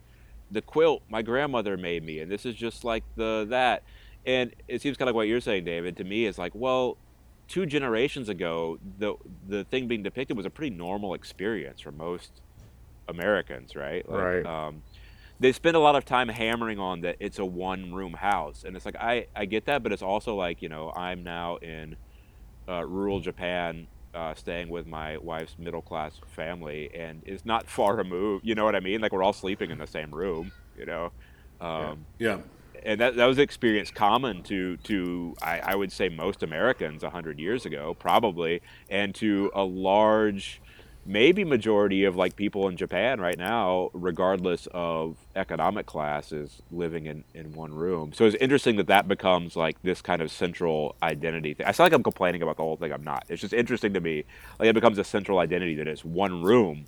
[0.50, 3.82] the quilt my grandmother made me, and this is just like the that."
[4.26, 5.96] And it seems kind of like what you're saying, David.
[5.98, 6.98] To me, it's like, well,
[7.48, 9.14] two generations ago, the
[9.46, 12.42] the thing being depicted was a pretty normal experience for most
[13.08, 14.08] Americans, right?
[14.08, 14.46] Like, Right.
[14.46, 14.82] Um,
[15.40, 18.76] they spend a lot of time hammering on that it's a one room house, and
[18.76, 21.96] it's like I I get that, but it's also like you know I'm now in
[22.68, 27.96] uh, rural Japan, uh, staying with my wife's middle class family, and it's not far
[27.96, 28.46] removed.
[28.46, 29.00] You know what I mean?
[29.00, 30.52] Like we're all sleeping in the same room.
[30.76, 31.12] You know,
[31.60, 32.38] um, yeah.
[32.82, 37.04] and that that was an experience common to to I, I would say most Americans
[37.04, 40.60] hundred years ago, probably, and to a large.
[41.08, 47.06] Maybe majority of like people in Japan right now, regardless of economic class, is living
[47.06, 48.12] in, in one room.
[48.12, 51.66] So it's interesting that that becomes like this kind of central identity thing.
[51.66, 52.92] I sound like I'm complaining about the whole thing.
[52.92, 53.24] I'm not.
[53.30, 54.24] It's just interesting to me.
[54.60, 56.84] Like it becomes a central identity that it's one room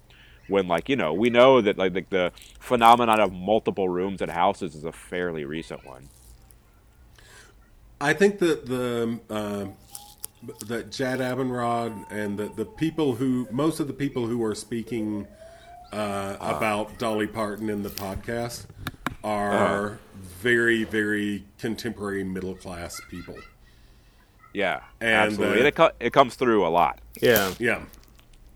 [0.48, 4.30] when like you know we know that like, like the phenomenon of multiple rooms and
[4.30, 6.11] houses is a fairly recent one
[8.00, 9.66] I think that the uh,
[10.66, 15.26] that Jad Abumrad and the the people who most of the people who are speaking
[15.92, 18.66] uh, about Dolly Parton in the podcast
[19.22, 23.37] are very very contemporary middle class people.
[24.53, 25.62] yeah And, absolutely.
[25.62, 27.00] uh, it, co- it comes through a lot.
[27.20, 27.83] Yeah, Yeah,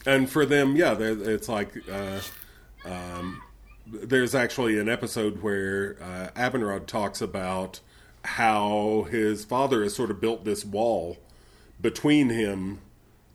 [0.07, 2.21] and for them, yeah, it's like uh,
[2.85, 3.43] um,
[3.87, 7.81] there's actually an episode where uh, Abumrad talks about
[8.25, 11.19] how his father has sort of built this wall
[11.81, 12.81] between him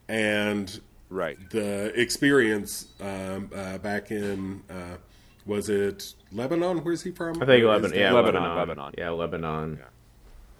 [0.07, 4.97] and right the experience um, uh, back in uh,
[5.45, 6.83] was it Lebanon?
[6.83, 7.41] Where's he from?
[7.41, 7.97] I think Or Lebanon.
[7.97, 8.57] Yeah, Lebanon, Lebanon.
[8.57, 8.93] Lebanon.
[8.97, 9.79] Yeah, Lebanon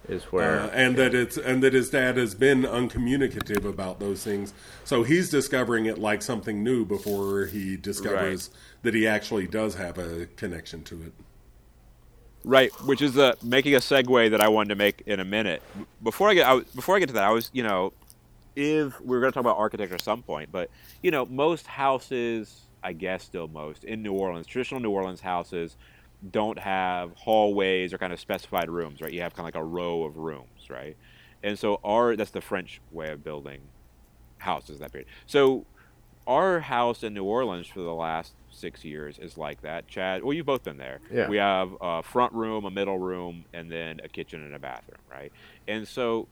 [0.08, 0.60] is where.
[0.60, 4.52] Uh, and that it's and that his dad has been uncommunicative about those things.
[4.84, 8.50] So he's discovering it like something new before he discovers
[8.82, 11.12] that he actually does have a connection to it.
[12.42, 15.62] Right, which is uh, making a segue that I wanted to make in a minute.
[16.02, 17.92] Before I get I, before I get to that, I was you know,
[18.56, 20.70] if we are going to talk about architecture at some point, but
[21.02, 25.76] you know, most houses, I guess, still most in New Orleans, traditional New Orleans houses
[26.30, 29.12] don't have hallways or kind of specified rooms, right?
[29.12, 30.96] You have kind of like a row of rooms, right?
[31.42, 33.60] And so our that's the French way of building
[34.38, 35.08] houses that period.
[35.26, 35.66] So
[36.26, 39.88] our house in New Orleans for the last six years is like that.
[39.88, 41.00] Chad, well, you've both been there.
[41.10, 41.28] Yeah.
[41.28, 45.00] We have a front room, a middle room, and then a kitchen and a bathroom,
[45.10, 45.32] right?
[45.68, 46.28] And so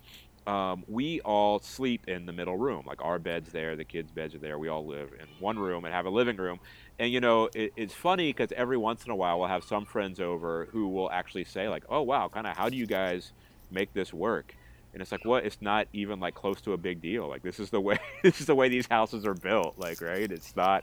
[0.47, 2.85] um, we all sleep in the middle room.
[2.87, 4.59] Like our bed's there, the kids' beds are there.
[4.59, 6.59] We all live in one room and have a living room.
[6.99, 9.85] And you know, it, it's funny because every once in a while we'll have some
[9.85, 13.33] friends over who will actually say like, "Oh wow, kind of how do you guys
[13.71, 14.55] make this work?"
[14.95, 15.45] And it's like, what?
[15.45, 17.29] It's not even like close to a big deal.
[17.29, 19.75] Like this is the way this is the way these houses are built.
[19.79, 20.31] Like right?
[20.31, 20.83] It's not.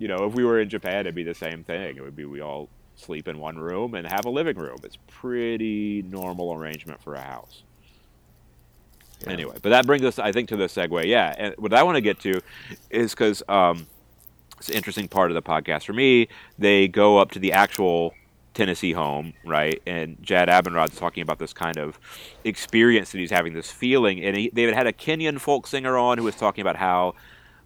[0.00, 1.98] You know, if we were in Japan, it'd be the same thing.
[1.98, 4.78] It would be we all sleep in one room and have a living room.
[4.82, 7.64] It's pretty normal arrangement for a house.
[9.20, 9.32] Yeah.
[9.32, 11.04] Anyway, but that brings us, I think, to the segue.
[11.04, 12.40] Yeah, and what I want to get to
[12.88, 13.86] is because um,
[14.56, 16.28] it's an interesting part of the podcast for me.
[16.58, 18.14] They go up to the actual
[18.54, 19.82] Tennessee home, right?
[19.86, 21.98] And Jad Abumrad's talking about this kind of
[22.44, 24.24] experience that he's having, this feeling.
[24.24, 27.14] And he, they had a Kenyan folk singer on who was talking about how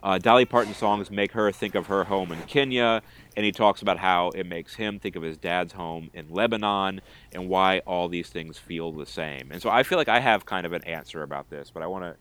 [0.05, 3.03] uh, Dolly Parton songs make her think of her home in Kenya,
[3.37, 7.01] and he talks about how it makes him think of his dad's home in Lebanon
[7.33, 9.51] and why all these things feel the same.
[9.51, 11.87] And so I feel like I have kind of an answer about this, but I
[11.87, 12.17] want to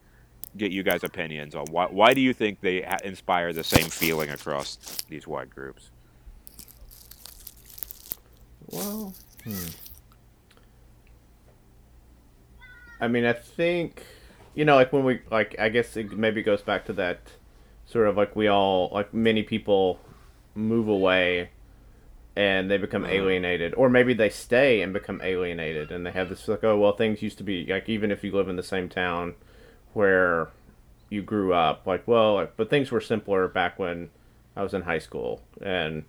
[0.55, 4.29] get you guys' opinions on why, why do you think they inspire the same feeling
[4.29, 4.77] across
[5.09, 5.91] these wide groups?
[8.67, 9.65] Well, hmm.
[13.01, 14.05] I mean, I think
[14.55, 17.19] you know, like when we like, I guess it maybe goes back to that
[17.93, 19.99] sort of like we all like many people
[20.55, 21.49] move away
[22.35, 23.13] and they become uh-huh.
[23.13, 26.93] alienated or maybe they stay and become alienated and they have this like oh well
[26.93, 29.35] things used to be like even if you live in the same town
[29.93, 30.49] where
[31.09, 34.09] you grew up like well but things were simpler back when
[34.55, 36.03] i was in high school and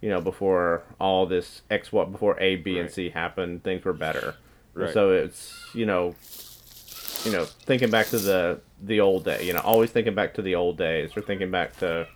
[0.00, 2.80] you know before all this x what before a b right.
[2.80, 4.34] and c happened things were better
[4.74, 4.92] right.
[4.92, 6.16] so it's you know
[7.24, 9.44] you know thinking back to the the old day.
[9.44, 12.06] You know, always thinking back to the old days, or thinking back to,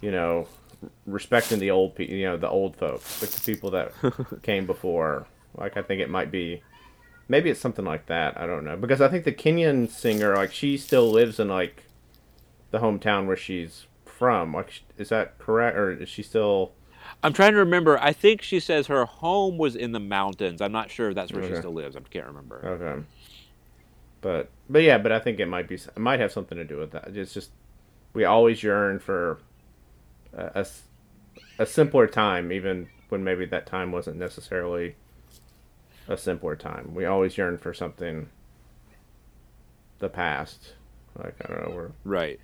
[0.00, 0.48] you know,
[1.06, 2.14] respecting the old people.
[2.14, 3.92] You know, the old folks, like the people that
[4.42, 5.26] came before.
[5.56, 6.62] Like I think it might be,
[7.28, 8.40] maybe it's something like that.
[8.40, 11.84] I don't know because I think the Kenyan singer, like she still lives in like,
[12.70, 14.54] the hometown where she's from.
[14.54, 16.72] Like, is that correct, or is she still?
[17.22, 17.98] I'm trying to remember.
[17.98, 20.60] I think she says her home was in the mountains.
[20.60, 21.54] I'm not sure if that's where okay.
[21.54, 21.96] she still lives.
[21.96, 22.64] I can't remember.
[22.64, 23.02] Okay.
[24.20, 26.78] But but yeah, but I think it might be it might have something to do
[26.78, 27.16] with that.
[27.16, 27.50] It's just
[28.12, 29.38] we always yearn for
[30.32, 30.66] a, a,
[31.60, 34.96] a simpler time, even when maybe that time wasn't necessarily
[36.08, 36.94] a simpler time.
[36.94, 38.28] We always yearn for something
[40.00, 40.74] the past.
[41.16, 42.40] Like I don't know, we're right.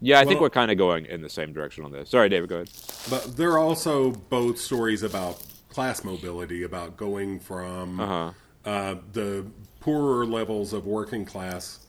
[0.00, 2.10] Yeah, I well, think we're kind of going in the same direction on this.
[2.10, 2.70] Sorry, David, go ahead.
[3.10, 8.32] But there are also both stories about class mobility, about going from uh-huh.
[8.64, 9.46] uh, the
[9.80, 11.80] poorer levels of working class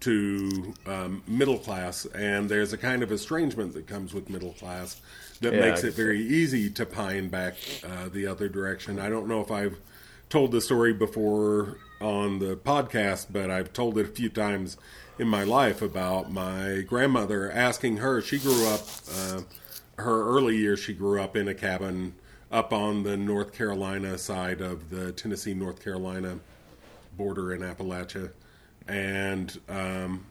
[0.00, 5.00] to um, middle class, and there's a kind of estrangement that comes with middle class
[5.40, 7.54] that yeah, makes it very easy to pine back
[7.84, 8.98] uh, the other direction.
[8.98, 9.78] I don't know if I've
[10.28, 14.76] told the story before on the podcast, but I've told it a few times
[15.18, 18.20] in my life about my grandmother asking her.
[18.20, 19.40] She grew up, uh,
[19.96, 22.14] her early years, she grew up in a cabin
[22.52, 26.38] up on the North Carolina side of the Tennessee North Carolina
[27.18, 28.30] border in Appalachia,
[28.86, 30.24] and um,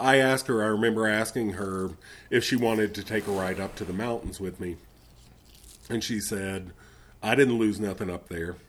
[0.00, 0.62] I asked her.
[0.62, 1.90] I remember asking her
[2.30, 4.76] if she wanted to take a ride up to the mountains with me,
[5.88, 6.72] and she said,
[7.22, 8.56] "I didn't lose nothing up there."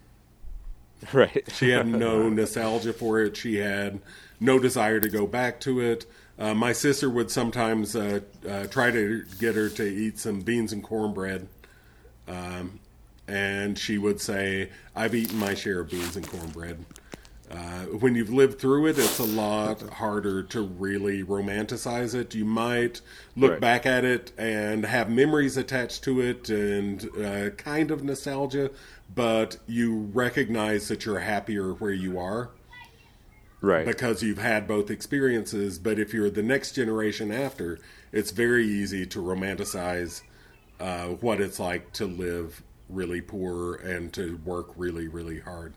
[1.14, 1.48] Right.
[1.54, 3.38] she had no nostalgia for it.
[3.38, 4.02] She had
[4.42, 6.06] no desire to go back to it.
[6.38, 10.74] Uh, my sister would sometimes uh, uh, try to get her to eat some beans
[10.74, 11.48] and cornbread.
[12.28, 12.79] Um,
[13.30, 16.84] and she would say, I've eaten my share of beans and cornbread.
[17.52, 22.36] Uh, when you've lived through it, it's a lot harder to really romanticize it.
[22.36, 23.02] You might
[23.36, 23.60] look right.
[23.62, 28.72] back at it and have memories attached to it and uh, kind of nostalgia,
[29.14, 32.50] but you recognize that you're happier where you are.
[33.62, 33.86] Right.
[33.86, 35.80] Because you've had both experiences.
[35.80, 37.80] But if you're the next generation after,
[38.12, 40.22] it's very easy to romanticize
[40.80, 45.74] uh, what it's like to live really poor and to work really, really hard.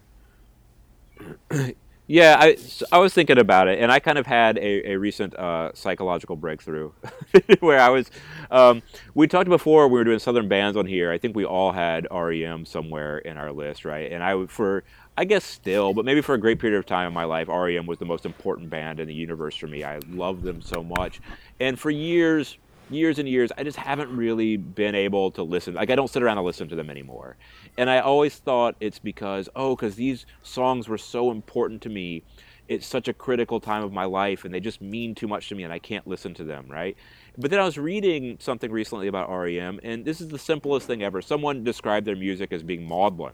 [2.06, 2.56] yeah, I,
[2.90, 6.36] I was thinking about it, and I kind of had a, a recent uh, psychological
[6.36, 6.92] breakthrough
[7.60, 8.10] where I was.
[8.50, 8.82] Um,
[9.14, 11.12] we talked before we were doing Southern bands on here.
[11.12, 14.10] I think we all had REM somewhere in our list, right?
[14.10, 14.84] And I for
[15.16, 17.86] I guess still, but maybe for a great period of time in my life, REM
[17.86, 19.84] was the most important band in the universe for me.
[19.84, 21.20] I loved them so much,
[21.60, 22.56] and for years
[22.94, 25.74] years and years, I just haven't really been able to listen.
[25.74, 27.36] Like, I don't sit around and listen to them anymore.
[27.76, 32.22] And I always thought it's because, oh, because these songs were so important to me.
[32.68, 35.54] It's such a critical time of my life, and they just mean too much to
[35.54, 36.96] me, and I can't listen to them, right?
[37.36, 41.02] But then I was reading something recently about REM, and this is the simplest thing
[41.02, 41.20] ever.
[41.20, 43.32] Someone described their music as being maudlin.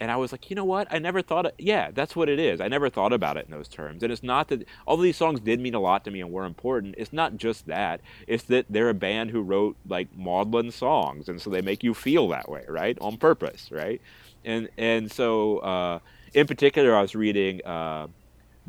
[0.00, 0.88] And I was like, you know what?
[0.90, 1.46] I never thought.
[1.46, 2.60] Of, yeah, that's what it is.
[2.60, 4.02] I never thought about it in those terms.
[4.02, 6.44] And it's not that all these songs did mean a lot to me and were
[6.44, 6.96] important.
[6.98, 8.00] It's not just that.
[8.26, 11.94] It's that they're a band who wrote like maudlin songs, and so they make you
[11.94, 14.00] feel that way, right, on purpose, right?
[14.44, 15.98] And and so uh,
[16.32, 17.64] in particular, I was reading.
[17.64, 18.08] Uh,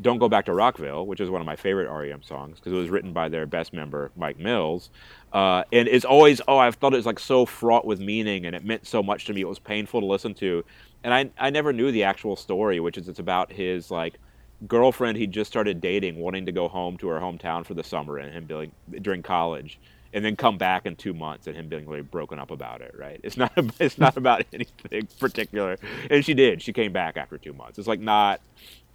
[0.00, 2.76] don't Go Back to Rockville, which is one of my favorite REM songs because it
[2.76, 4.90] was written by their best member, Mike Mills.
[5.32, 8.54] Uh, and it's always, oh, I've thought it was like so fraught with meaning and
[8.54, 9.40] it meant so much to me.
[9.40, 10.64] It was painful to listen to
[11.04, 14.18] and I I never knew the actual story, which is it's about his like
[14.66, 18.18] girlfriend he just started dating, wanting to go home to her hometown for the summer,
[18.18, 18.72] and him being
[19.02, 19.78] during college,
[20.12, 22.94] and then come back in two months, and him being really broken up about it.
[22.98, 23.20] Right?
[23.22, 25.78] It's not it's not about anything particular,
[26.10, 26.62] and she did.
[26.62, 27.78] She came back after two months.
[27.78, 28.40] It's like not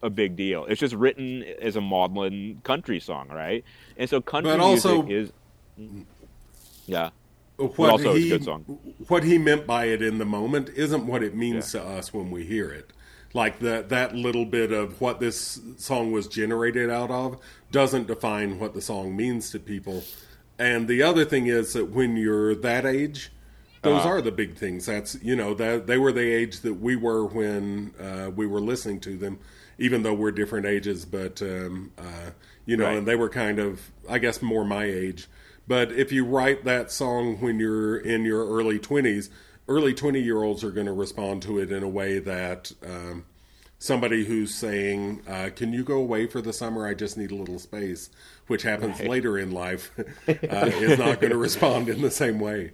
[0.03, 0.65] a big deal.
[0.65, 3.63] It's just written as a maudlin country song, right?
[3.97, 5.31] And so country but also, music is
[5.79, 6.01] mm-hmm.
[6.87, 7.11] yeah
[7.57, 8.35] what also he,
[9.07, 11.81] What he meant by it in the moment isn't what it means yeah.
[11.81, 12.91] to us when we hear it.
[13.33, 17.39] Like that that little bit of what this song was generated out of
[17.71, 20.03] doesn't define what the song means to people.
[20.59, 23.31] And the other thing is that when you're that age,
[23.83, 24.85] those uh are the big things.
[24.85, 28.59] That's you know that they were the age that we were when uh, we were
[28.59, 29.39] listening to them,
[29.77, 31.05] even though we're different ages.
[31.05, 32.31] But um, uh,
[32.65, 32.97] you know, right.
[32.97, 35.27] and they were kind of, I guess, more my age.
[35.67, 39.29] But if you write that song when you're in your early 20s,
[39.67, 43.25] early 20 year olds are going to respond to it in a way that um,
[43.79, 46.87] somebody who's saying, uh, Can you go away for the summer?
[46.87, 48.09] I just need a little space,
[48.47, 49.09] which happens right.
[49.09, 49.91] later in life,
[50.27, 52.71] uh, is not going to respond in the same way.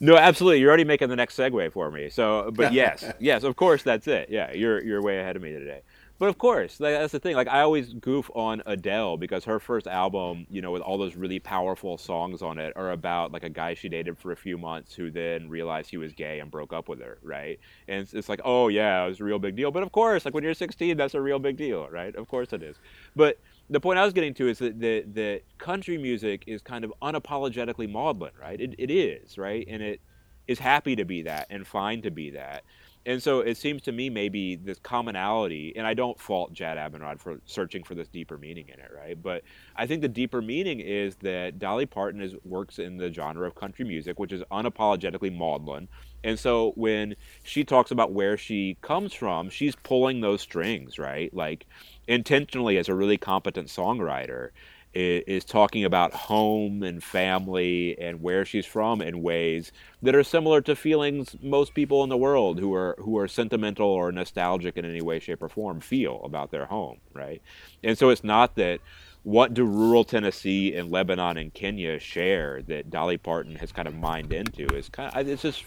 [0.00, 0.58] No, absolutely.
[0.58, 2.10] You're already making the next segue for me.
[2.10, 4.28] So, but yes, yes, of course, that's it.
[4.30, 5.82] Yeah, you're you're way ahead of me today.
[6.18, 7.34] But of course, that's the thing.
[7.34, 11.16] Like I always goof on Adele because her first album, you know, with all those
[11.16, 14.56] really powerful songs on it, are about like a guy she dated for a few
[14.56, 17.58] months who then realized he was gay and broke up with her, right?
[17.88, 19.72] And it's, it's like, oh yeah, it was a real big deal.
[19.72, 22.14] But of course, like when you're 16, that's a real big deal, right?
[22.14, 22.76] Of course it is.
[23.16, 26.84] But the point I was getting to is that the, the country music is kind
[26.84, 28.60] of unapologetically maudlin, right?
[28.60, 29.66] It, it is, right?
[29.68, 30.00] And it
[30.46, 32.64] is happy to be that and fine to be that
[33.04, 37.20] and so it seems to me maybe this commonality, and I don't fault Jad Abumrad
[37.20, 39.20] for searching for this deeper meaning in it, right?
[39.20, 39.42] But
[39.74, 43.54] I think the deeper meaning is that Dolly Parton is works in the genre of
[43.54, 45.88] country music, which is unapologetically maudlin.
[46.24, 51.34] And so when she talks about where she comes from, she's pulling those strings, right?
[51.34, 51.66] Like
[52.06, 54.50] intentionally as a really competent songwriter
[54.94, 59.72] is talking about home and family and where she's from in ways
[60.02, 63.88] that are similar to feelings most people in the world who are who are sentimental
[63.88, 67.40] or nostalgic in any way shape or form feel about their home right?
[67.82, 68.80] And so it's not that
[69.22, 73.94] what do rural Tennessee and Lebanon and Kenya share that Dolly Parton has kind of
[73.94, 75.64] mined into is kind of it's just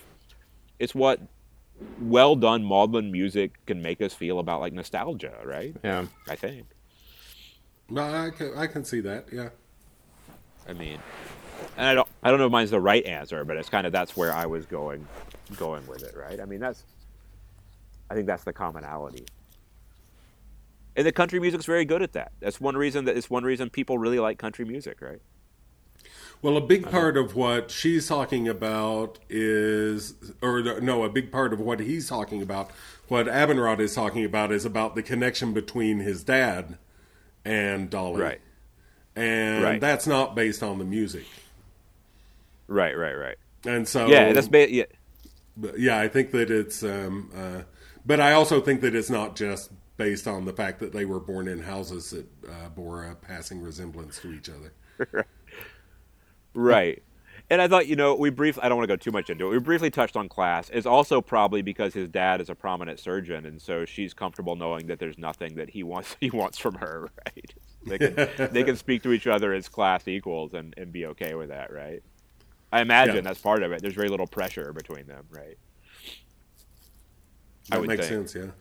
[0.77, 1.19] it's what
[1.99, 5.75] well done maudlin music can make us feel about like nostalgia right?
[5.83, 6.05] Yeah.
[6.29, 6.67] I think
[7.89, 9.25] no, I can I can see that.
[9.31, 9.49] Yeah.
[10.67, 10.99] I mean,
[11.77, 13.93] and I don't I don't know if mine's the right answer, but it's kind of
[13.93, 15.07] that's where I was going
[15.57, 16.39] going with it, right?
[16.39, 16.83] I mean, that's
[18.09, 19.25] I think that's the commonality.
[20.95, 22.31] And the country music's very good at that.
[22.39, 25.19] That's one reason that it's one reason people really like country music, right?
[26.41, 31.53] Well, a big part of what she's talking about is, or no, a big part
[31.53, 32.71] of what he's talking about,
[33.07, 36.77] what Abumrad is talking about, is about the connection between his dad
[37.45, 38.21] and Dolly.
[38.21, 38.41] Right.
[39.15, 39.81] And right.
[39.81, 41.25] that's not based on the music.
[42.67, 43.37] Right, right, right.
[43.65, 44.85] And so Yeah, that's ba- yeah.
[45.77, 47.61] yeah, I think that it's um uh,
[48.05, 51.19] but I also think that it's not just based on the fact that they were
[51.19, 55.25] born in houses that uh, bore a passing resemblance to each other.
[56.53, 57.01] right.
[57.49, 59.45] And I thought, you know, we briefly, I don't want to go too much into
[59.45, 59.49] it.
[59.51, 60.69] We briefly touched on class.
[60.73, 64.87] It's also probably because his dad is a prominent surgeon, and so she's comfortable knowing
[64.87, 67.53] that there's nothing that he wants he wants from her, right?
[67.85, 71.35] They can, they can speak to each other as class equals and, and be okay
[71.35, 72.01] with that, right?
[72.71, 73.21] I imagine yeah.
[73.21, 73.81] that's part of it.
[73.81, 75.55] There's very little pressure between them, right?
[77.69, 78.29] That makes think.
[78.29, 78.51] sense, yeah.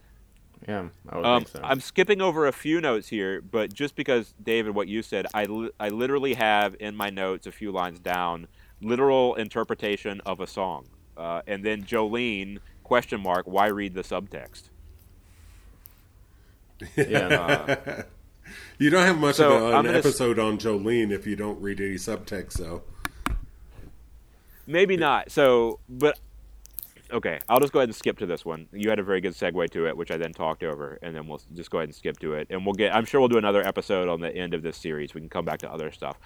[0.68, 1.60] Yeah, I would um, think so.
[1.62, 5.44] I'm skipping over a few notes here, but just because David, what you said, I,
[5.44, 8.46] li- I literally have in my notes a few lines down
[8.80, 10.86] literal interpretation of a song.
[11.16, 14.64] Uh, and then Jolene, question mark, why read the subtext?
[16.96, 17.28] Yeah.
[17.28, 18.02] Uh,
[18.78, 21.80] you don't have much so of a, an episode on Jolene if you don't read
[21.80, 22.82] any subtext, though.
[24.66, 25.30] Maybe not.
[25.30, 26.18] So, but
[27.12, 28.66] okay, I'll just go ahead and skip to this one.
[28.72, 31.26] You had a very good segue to it, which I then talked over, and then
[31.26, 32.94] we'll just go ahead and skip to it, and we'll get.
[32.94, 35.14] I'm sure we'll do another episode on the end of this series.
[35.14, 36.18] We can come back to other stuff.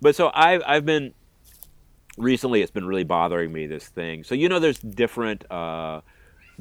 [0.00, 1.14] But so I've I've been
[2.20, 6.00] recently it's been really bothering me this thing so you know there's different uh,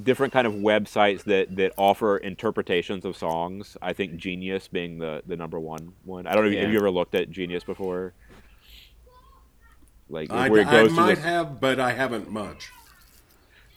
[0.02, 3.76] different kind of websites that that offer interpretations of songs.
[3.82, 6.26] I think Genius being the the number one one.
[6.26, 6.52] I don't know.
[6.52, 6.62] Yeah.
[6.62, 8.14] Have you ever looked at Genius before?
[10.10, 12.72] Like I, where it I goes through might this- have, but I haven't much.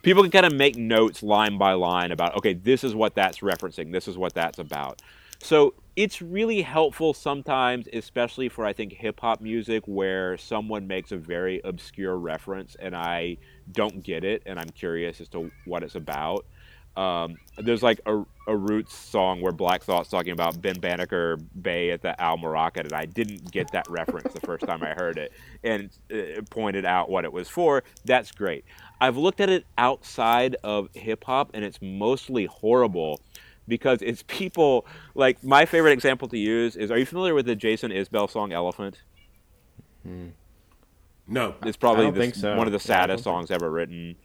[0.03, 3.39] people can kind of make notes line by line about okay this is what that's
[3.39, 5.03] referencing this is what that's about
[5.43, 11.13] so it's really helpful sometimes especially for i think hip hop music where someone makes
[11.13, 13.37] a very obscure reference and i
[13.73, 16.47] don't get it and i'm curious as to what it's about
[16.97, 21.91] um, there's like a, a Roots song where Black Thought's talking about Ben Banneker Bay
[21.91, 25.17] at the Al Moroccan, and I didn't get that reference the first time I heard
[25.17, 25.33] it,
[25.65, 27.83] and it pointed out what it was for.
[28.05, 28.65] That's great.
[29.01, 33.21] I've looked at it outside of hip hop, and it's mostly horrible
[33.69, 37.57] because it's people like my favorite example to use is: Are you familiar with the
[37.57, 39.03] Jason Isbell song "Elephant"?
[41.27, 42.57] No, It's probably I the- so.
[42.57, 44.17] one of the saddest don't songs ever written.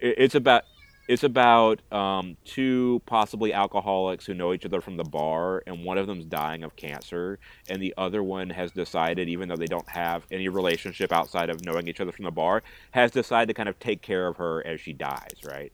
[0.00, 0.64] It's about
[1.08, 5.98] it's about um, two possibly alcoholics who know each other from the bar, and one
[5.98, 9.88] of them's dying of cancer, and the other one has decided, even though they don't
[9.88, 12.62] have any relationship outside of knowing each other from the bar,
[12.92, 15.72] has decided to kind of take care of her as she dies, right?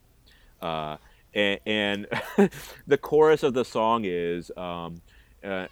[0.63, 0.97] Uh,
[1.35, 2.07] and, and
[2.87, 4.51] the chorus of the song is.
[4.57, 5.01] Um,
[5.45, 5.67] uh,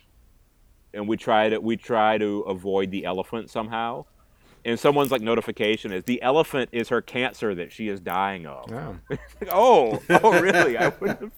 [0.92, 4.04] and we try to we try to avoid the elephant somehow
[4.64, 8.72] and someone's like notification is the elephant is her cancer that she is dying of.
[8.72, 8.96] Oh.
[9.40, 10.78] Like, oh, oh, really?
[10.78, 11.32] I would, have,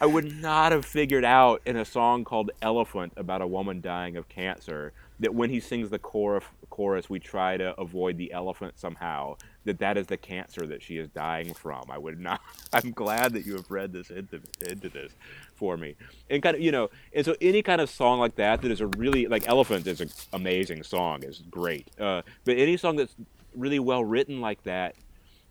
[0.00, 4.16] I would not have figured out in a song called "Elephant" about a woman dying
[4.16, 8.78] of cancer that when he sings the chorus, chorus, we try to avoid the elephant
[8.78, 9.36] somehow.
[9.64, 11.84] That that is the cancer that she is dying from.
[11.90, 12.40] I would not.
[12.72, 15.12] I'm glad that you have read this into into this
[15.54, 15.96] for me,
[16.30, 18.80] and kind of you know, and so any kind of song like that that is
[18.80, 21.88] a really like "Elephant" is an amazing song, is great.
[22.00, 23.14] Uh, but any song that's
[23.54, 24.94] really well written like that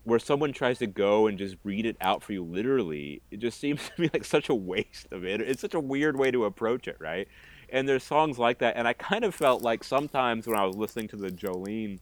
[0.04, 3.60] where someone tries to go and just read it out for you literally, it just
[3.60, 5.42] seems to me like such a waste of it.
[5.42, 7.28] It's such a weird way to approach it, right?
[7.72, 10.76] And there's songs like that, and I kind of felt like sometimes when I was
[10.76, 12.00] listening to the Jolene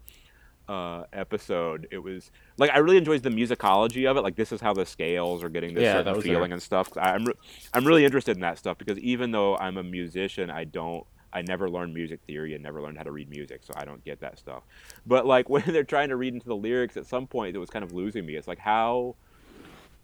[0.68, 4.22] uh, episode, it was like I really enjoyed the musicology of it.
[4.22, 6.54] Like this is how the scales are getting this Yeah, certain feeling there.
[6.54, 6.90] and stuff.
[6.98, 7.34] I- I'm re-
[7.74, 11.06] I'm really interested in that stuff because even though I'm a musician, I don't.
[11.34, 14.04] I never learned music theory and never learned how to read music, so I don't
[14.06, 14.64] get that stuff.
[15.06, 17.70] But like when they're trying to read into the lyrics, at some point it was
[17.70, 18.36] kind of losing me.
[18.36, 19.16] It's like how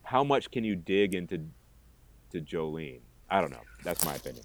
[0.03, 1.45] how much can you dig into
[2.31, 2.99] to Jolene?
[3.29, 3.61] I don't know.
[3.83, 4.43] That's my opinion.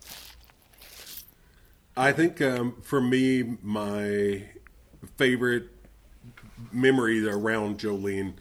[1.97, 4.45] I think um, for me, my
[5.17, 5.69] favorite
[6.73, 8.35] memory around Jolene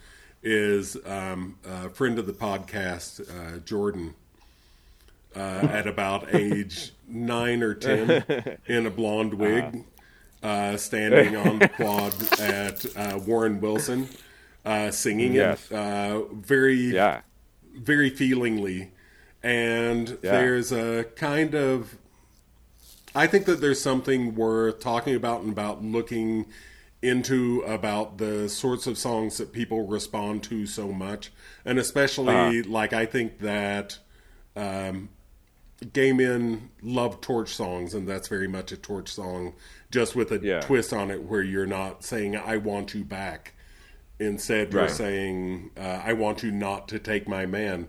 [0.43, 4.13] is um, a friend of the podcast, uh, Jordan,
[5.35, 8.23] uh, at about age nine or ten,
[8.67, 9.83] in a blonde wig,
[10.43, 14.07] uh, standing on the quad at uh, Warren Wilson,
[14.65, 15.69] uh, singing Yes.
[15.71, 17.21] it uh, very Yeah.
[17.75, 18.91] very feelingly
[19.43, 20.31] and Yeah.
[20.31, 21.95] there's a kind of
[23.13, 26.45] i think that there's something worth talking about and about looking
[27.01, 31.31] into about the sorts of songs that people respond to so much
[31.63, 33.99] and especially like i think that
[34.55, 35.07] um,
[35.93, 39.53] gay men love torch songs and that's very much a torch song
[39.91, 40.59] just with a Yeah.
[40.61, 43.53] twist on it where you're not saying i want you back
[44.19, 47.87] Instead, you're saying, uh, I want you not to take my man.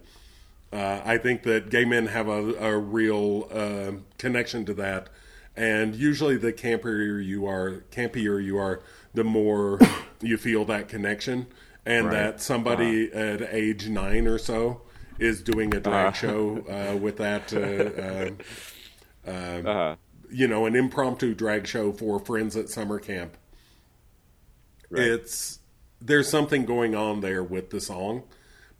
[0.70, 5.08] Uh, I think that gay men have a, a real uh, connection to that.
[5.56, 8.82] And usually, the campier you are, campier you are,
[9.18, 9.80] the more
[10.22, 11.46] you feel that connection.
[11.84, 12.12] And Right.
[12.14, 14.82] that somebody at age nine or so
[15.18, 18.30] is doing a drag show uh, with that, uh,
[19.28, 19.96] uh, Uh-huh.
[20.30, 23.36] you know, an impromptu drag show for friends at summer camp.
[24.90, 25.02] Right.
[25.06, 25.58] It's
[26.00, 28.22] there's something going on there with the song,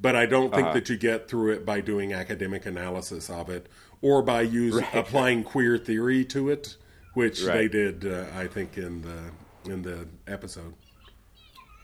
[0.01, 0.75] but I don't think Uh-huh.
[0.75, 3.67] that you get through it by doing academic analysis of it
[4.01, 6.77] or by use applying queer theory to it,
[7.15, 9.33] which they did, uh, I think, in the
[9.71, 10.75] in the episode.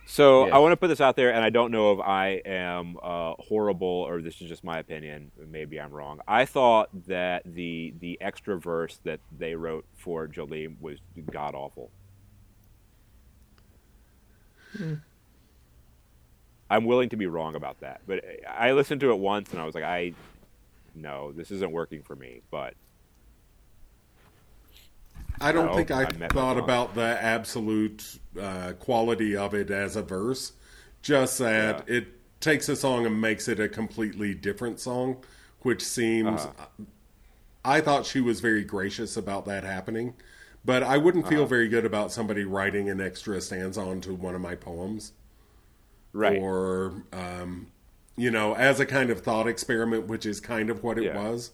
[0.07, 0.57] So Yeah.
[0.57, 3.35] I want to put this out there, and I don't know if I am uh,
[3.39, 5.30] horrible or this is just my opinion.
[5.51, 6.20] Maybe I'm wrong.
[6.28, 10.99] I thought that the the extra verse that they wrote for Jolene was
[11.30, 11.91] god awful.
[16.70, 19.64] I'm willing to be wrong about that, but I listened to it once and I
[19.64, 20.12] was like, I
[20.95, 22.41] no, this isn't working for me.
[22.51, 22.74] But
[25.41, 29.97] I don't No, think I, I thought about the absolute uh, quality of it as
[29.97, 30.53] a verse,
[31.03, 31.97] just that Yeah.
[31.97, 32.07] it
[32.41, 35.22] takes a song and makes it a completely different song,
[35.61, 36.47] which seems.
[36.47, 36.66] Uh-huh.
[37.64, 40.14] I thought she was very gracious about that happening,
[40.64, 41.28] but I wouldn't Uh-huh.
[41.28, 45.12] feel very good about somebody writing an extra stanza onto one of my poems
[46.12, 47.68] right, or um,
[48.16, 51.12] you know, as a kind of thought experiment, which is kind of what it Yeah.
[51.12, 51.53] was.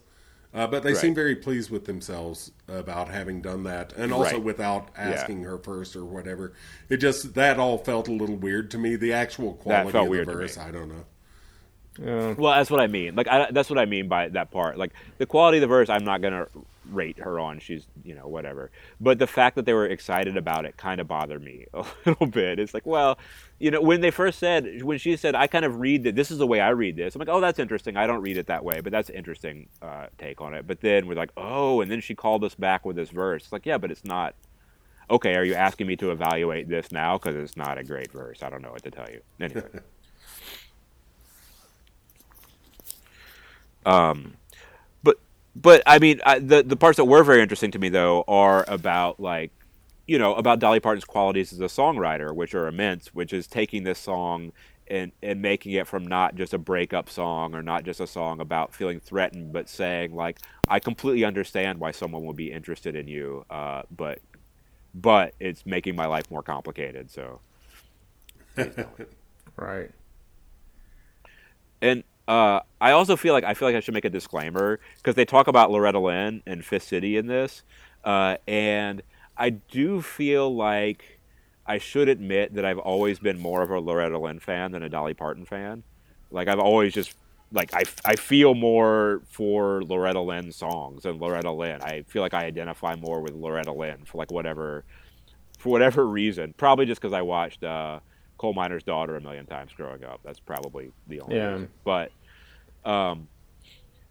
[0.53, 0.99] Uh, but they Right.
[1.01, 4.43] seem very pleased with themselves about having done that, and also Right.
[4.43, 6.53] without asking her first or whatever.
[6.89, 8.97] It just that all felt a little weird to me.
[8.97, 10.43] The actual quality felt of weird the to me.
[10.45, 11.05] verse, I don't know.
[12.05, 12.35] Yeah.
[12.37, 13.15] Well, that's what I mean.
[13.15, 14.77] Like, I, that's what I mean by that part.
[14.79, 16.47] Like, the quality of the verse, I'm not gonna
[16.91, 17.59] rate her on.
[17.61, 18.71] She's, you know, whatever.
[19.01, 22.27] But the fact that they were excited about it kind of bothered me a little
[22.27, 22.59] bit.
[22.59, 23.19] It's like, well,
[23.59, 26.31] you know, when they first said, when she said, I kind of read that this
[26.31, 27.15] is the way I read this.
[27.15, 27.97] I'm like, oh, that's interesting.
[27.97, 30.67] I don't read it that way, but that's an interesting uh, take on it.
[30.67, 33.45] But then we're like, oh, and then she called us back with this verse.
[33.45, 34.35] It's like, yeah, but it's not.
[35.11, 37.19] Okay, are you asking me to evaluate this now?
[37.19, 38.43] Because it's not a great verse.
[38.43, 39.21] I don't know what to tell you.
[39.41, 39.63] Anyway.
[43.87, 44.35] Um,
[45.55, 48.25] but but I mean, I, the the parts that were very interesting to me though
[48.29, 49.53] are about like,
[50.07, 53.15] you know, about Dolly Parton's qualities as a songwriter, which are immense.
[53.15, 54.53] Which is taking this song
[54.89, 58.41] and and making it from not just a breakup song or not just a song
[58.41, 60.39] about feeling threatened, but saying like,
[60.69, 64.21] I completely understand why someone would be interested in you, uh, but
[64.95, 67.11] but it's making my life more complicated.
[67.11, 67.41] So.
[69.57, 69.91] Right.
[71.83, 75.15] And uh, I also feel like I feel like I should make a disclaimer because
[75.15, 77.63] they talk about Loretta Lynn and Fist City in this,
[78.05, 79.03] uh, and
[79.37, 81.19] I do feel like
[81.67, 84.89] I should admit that I've always been more of a Loretta Lynn fan than a
[84.89, 85.83] Dolly Parton fan.
[86.31, 87.15] Like I've always just
[87.53, 91.81] like I, I feel more for Loretta Lynn songs and Loretta Lynn.
[91.83, 94.85] I feel like I identify more with Loretta Lynn for like whatever
[95.59, 96.55] for whatever reason.
[96.57, 98.01] Probably just because I watched uh,
[98.41, 100.21] Coal Miner's Daughter a million times growing up.
[100.25, 101.51] That's probably the only Yeah.
[101.53, 101.69] reason.
[101.85, 102.11] But
[102.87, 103.29] um,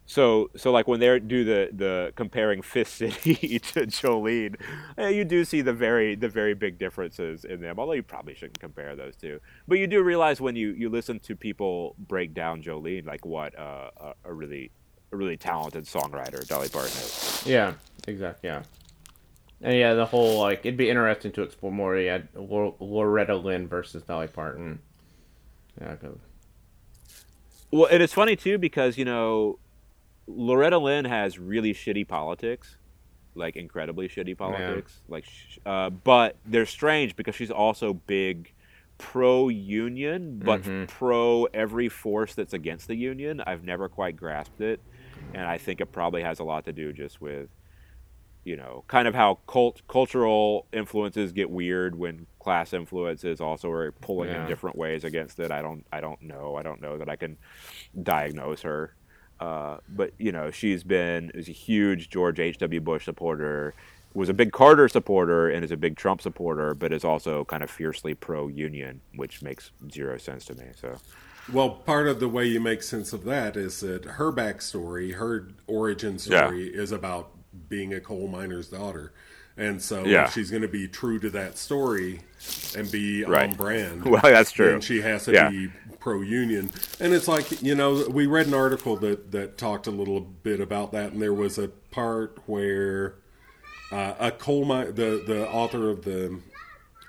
[0.06, 4.56] so so like when they do the the comparing Fist City to Jolene,
[5.00, 7.80] eh, you do see the very the very big differences in them.
[7.80, 11.18] Although you probably shouldn't compare those two, but you do realize when you you listen
[11.22, 14.70] to people break down Jolene, like what uh, a, a really
[15.12, 17.44] a really talented songwriter Dolly Parton is.
[17.48, 17.74] Yeah.
[18.08, 18.48] Exactly.
[18.48, 18.62] Yeah.
[19.62, 21.98] And yeah, the whole like it'd be interesting to explore more.
[21.98, 24.80] Yeah, Lor- Loretta Lynn versus Dolly Parton.
[25.82, 25.96] Yeah.
[27.72, 29.60] Well, and it's funny too because you know
[30.28, 32.78] Loretta Lynn has really shitty politics,
[33.36, 35.02] like incredibly shitty politics.
[35.08, 38.54] Like, sh- uh, but they're strange because she's also big
[38.98, 40.88] pro-union, but Mhm.
[40.88, 43.42] pro every force that's against the union.
[43.46, 44.80] I've never quite grasped it,
[45.34, 47.50] and I think it probably has a lot to do just with,
[48.44, 53.92] you know, kind of how cult cultural influences get weird when class influences also are
[53.92, 54.44] pulling Yeah.
[54.44, 55.52] in different ways against it.
[55.52, 56.56] I don't, I don't know.
[56.56, 57.38] I don't know that I can
[58.02, 58.96] diagnose her.
[59.40, 62.58] Uh, but you know, she's been is a huge George H.
[62.58, 62.82] W.
[62.82, 63.74] Bush supporter,
[64.14, 67.64] was a big Carter supporter, and is a big Trump supporter, but is also kind
[67.64, 70.66] of fiercely pro-union, which makes zero sense to me.
[70.76, 70.98] So,
[71.54, 75.50] Well, part of the way you make sense of that is that her backstory, her
[75.68, 77.32] origin story, is about
[77.68, 79.12] being a coal miner's daughter.
[79.58, 80.30] And so Yeah.
[80.30, 82.22] she's going to be true to that story
[82.78, 83.50] and be Right.
[83.50, 84.06] on brand.
[84.10, 84.74] Well, that's true.
[84.74, 85.50] And she has to Yeah.
[85.50, 85.70] be
[86.00, 86.72] pro union.
[87.00, 90.62] And it's like, you know, we read an article that, that talked a little bit
[90.62, 93.16] about that, and there was a part where
[93.92, 96.40] uh, a coal mine, the, the author of the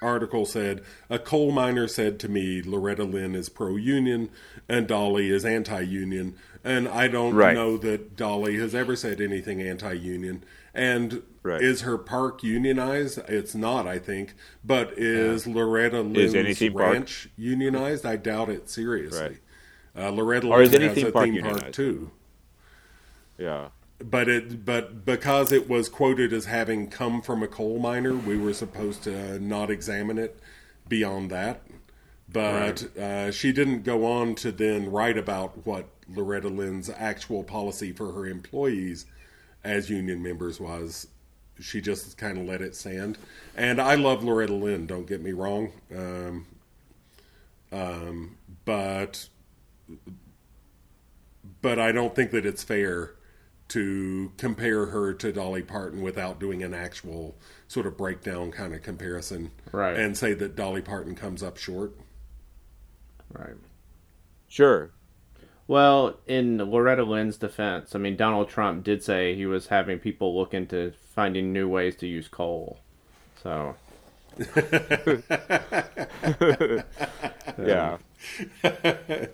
[0.03, 4.31] article said a coal miner said to me loretta lynn is pro-union
[4.67, 6.35] and dolly is anti-union
[6.65, 7.55] and i don't Right.
[7.55, 10.45] know that dolly has ever said anything anti-union
[10.75, 11.63] and Right.
[11.63, 14.35] is her park unionized it's not i think
[14.65, 19.39] but is loretta Is lynn's any theme park- ranch unionized i doubt it seriously
[19.97, 20.05] Right.
[20.05, 21.75] uh, loretta Or lynn is has a park theme park unionized?
[21.75, 22.11] too
[23.39, 28.15] yeah, but it but because it was quoted as having come from a coal miner,
[28.15, 30.39] we were supposed to not examine it
[30.89, 31.63] beyond that.
[32.31, 37.93] But uh, she didn't go on to then write about what Loretta Lynn's actual policy
[37.93, 39.07] for her employees
[39.65, 41.07] as union members was.
[41.61, 43.19] She just kind of let it stand.
[43.55, 44.87] And I love Loretta Lynn.
[44.87, 45.73] Don't get me wrong.
[45.95, 46.47] Um,
[47.71, 49.29] um, but
[51.63, 53.15] but I don't think that it's fair
[53.69, 57.37] to compare her to Dolly Parton without doing an actual
[57.69, 59.97] sort of breakdown kind of comparison, Right.
[59.97, 61.93] And say that Dolly Parton comes up short.
[63.33, 63.55] Right.
[64.49, 64.91] sure.
[65.71, 70.37] Well, in Loretta Lynn's defense, I mean, Donald Trump did say he was having people
[70.37, 72.81] look into finding new ways to use coal.
[73.41, 73.77] So,
[77.57, 77.99] Yeah,
[78.65, 79.29] so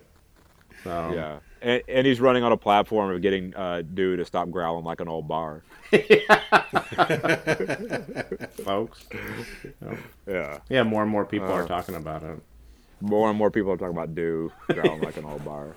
[0.84, 1.38] yeah.
[1.62, 5.00] And, and he's running on a platform of getting uh, dude to stop growling like
[5.00, 5.62] an old bar.
[8.62, 9.06] folks.
[10.28, 10.58] Yeah.
[10.68, 11.52] Yeah, more and more people Uh.
[11.52, 12.38] are talking about it.
[13.00, 15.74] More and more people are talking about dew growling like an old bar.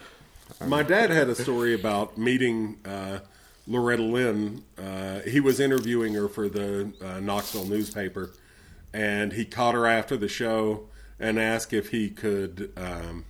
[0.66, 3.18] My dad had a story about meeting uh,
[3.66, 4.62] Loretta Lynn.
[4.78, 8.30] Uh, he was interviewing her for the uh, Knoxville newspaper,
[8.92, 10.88] and he caught her after the show
[11.18, 13.24] and asked if he could um,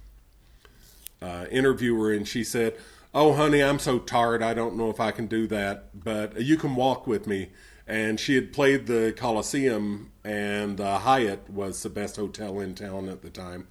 [1.23, 2.77] uh, interview her, and she said,
[3.15, 4.43] "Oh, honey, I'm so tired.
[4.43, 7.51] I don't know if I can do that, but you can walk with me."
[7.87, 13.09] And she had played the Coliseum, and uh, Hyatt was the best hotel in town
[13.09, 13.67] at the time,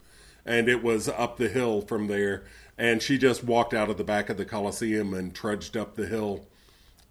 [0.46, 2.44] and it was up the hill from there.
[2.78, 6.08] And she just walked out of the back of the Coliseum and trudged up the
[6.08, 6.48] hill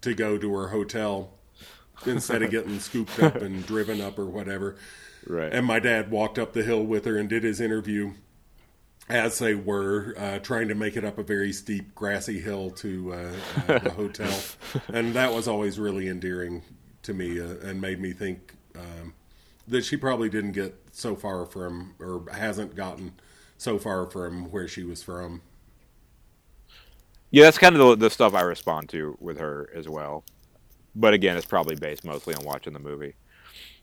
[0.03, 1.32] to go to her hotel
[2.07, 4.76] instead of getting scooped up and driven up or whatever.
[5.26, 5.53] Right.
[5.53, 8.14] And my dad walked up the hill with her and did his interview
[9.09, 13.12] as they were uh, trying to make it up a very steep, grassy hill to
[13.12, 13.32] uh,
[13.68, 14.40] uh, the hotel.
[14.88, 16.62] And that was always really endearing
[17.11, 19.14] to me uh, and made me think um,
[19.66, 23.12] that she probably didn't get so far from, or hasn't gotten
[23.58, 25.42] so far from where she was from.
[27.30, 30.24] Yeah, that's kind of the, the stuff I respond to with her as well.
[30.94, 33.14] But again, it's probably based mostly on watching the movie.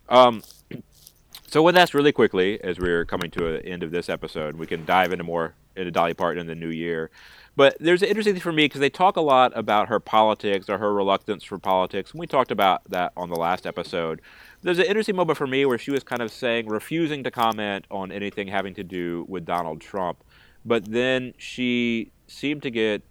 [0.10, 0.42] Um,
[1.48, 4.68] so with that, really quickly, as we're coming to the end of this episode, we
[4.68, 7.12] can dive into more into Dolly Parton in the new year.
[7.58, 10.70] But there's an interesting thing for me because they talk a lot about her politics
[10.70, 12.12] or her reluctance for politics.
[12.12, 14.22] And we talked about that on the last episode.
[14.62, 17.86] There's an interesting moment for me where she was kind of saying, refusing to comment
[17.90, 20.24] on anything having to do with Donald Trump.
[20.66, 23.02] But then she seemed to get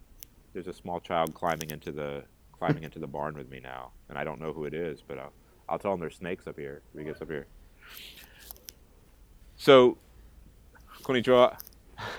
[0.52, 2.22] there's a small child climbing into the
[2.52, 5.18] climbing into the barn with me now, and I don't know who it is, but
[5.18, 5.32] I'll,
[5.68, 7.46] I'll tell him there's snakes up here if he gets up here.
[9.56, 9.98] So,
[11.02, 11.58] konnichiwa.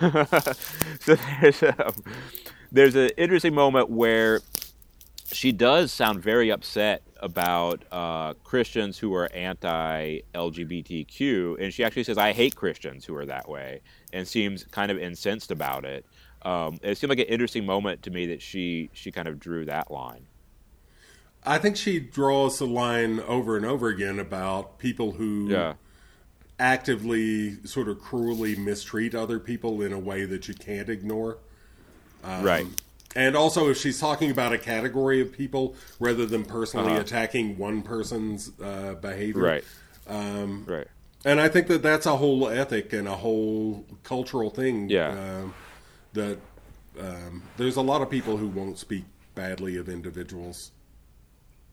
[0.00, 1.92] so there's a,
[2.72, 4.40] there's an interesting moment where
[5.32, 12.18] she does sound very upset about uh, Christians who are anti-LGBTQ, and she actually says,
[12.18, 13.80] "I hate Christians who are that way,"
[14.12, 16.06] and seems kind of incensed about it.
[16.42, 19.64] Um, it seemed like an interesting moment to me that she she kind of drew
[19.66, 20.26] that line.
[21.44, 25.74] I think she draws the line over and over again about people who Yeah,
[26.58, 31.38] actively, sort of cruelly mistreat other people in a way that you can't ignore.
[32.24, 32.66] right.
[33.16, 37.00] And also, if she's talking about a category of people rather than personally Uh-huh.
[37.00, 39.64] attacking one person's uh, behavior, Right.
[40.06, 40.86] right.
[41.24, 44.88] And I think that that's a whole ethic and a whole cultural thing.
[44.90, 45.08] Yeah.
[45.10, 45.54] um,
[46.12, 46.38] that
[47.00, 49.04] um, there's a lot of people who won't speak
[49.34, 50.70] badly of individuals,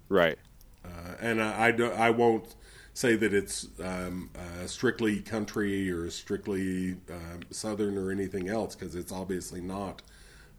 [0.10, 0.38] Right.
[0.86, 2.56] uh, and I, I, I won't
[2.96, 8.96] say that it's um, uh, strictly country or strictly um southern or anything else because
[8.96, 10.02] it's obviously not.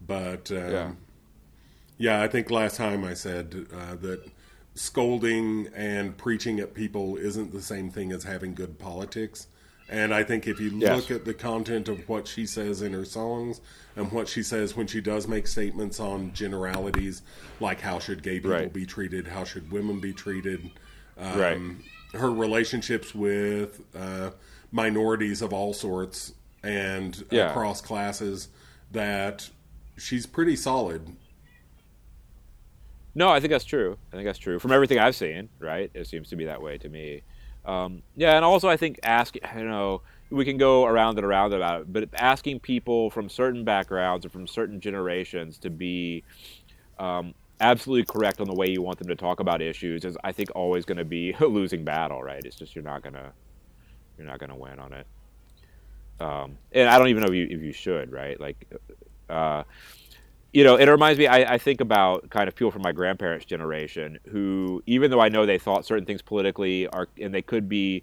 [0.07, 0.93] But um, Yeah.
[1.99, 4.21] yeah, I think last time I said uh, that
[4.75, 9.47] scolding and preaching at people isn't the same thing as having good politics.
[9.89, 10.95] And I think if you Yes.
[10.95, 13.63] look at the content of what she says in her songs
[13.95, 17.23] and what she says when she does make statements on generalities,
[17.61, 18.73] like how should gay people Right.
[18.73, 20.71] be treated, how should women be treated,
[21.17, 21.61] um, Right.
[22.15, 24.31] Her relationships with uh,
[24.73, 26.33] minorities of all sorts
[26.63, 27.51] and Yeah.
[27.51, 28.49] across classes,
[28.93, 29.51] that
[29.97, 31.17] she's pretty solid.
[33.15, 33.97] No, I think that's true.
[34.13, 34.59] I think that's true.
[34.59, 35.91] From everything I've seen, right?
[35.95, 37.23] It seems to be that way to me.
[37.65, 41.53] Um, yeah, and also I think ask, you know, we can go around and around
[41.53, 46.25] about it, but asking people from certain backgrounds or from certain generations to be
[46.99, 50.33] um, absolutely correct on the way you want them to talk about issues is, I
[50.33, 52.45] think, always going to be a losing battle, right?
[52.45, 53.33] It's just you're not gonna
[54.19, 55.07] you're not gonna win on it.
[56.19, 58.41] Um, and I don't even know if you if you should, right?
[58.41, 58.67] Like,
[59.29, 59.65] uh,
[60.53, 61.27] you know, it reminds me.
[61.27, 65.29] I, I think about kind of people from my grandparents' generation who, even though I
[65.29, 68.03] know they thought certain things politically are, and they could be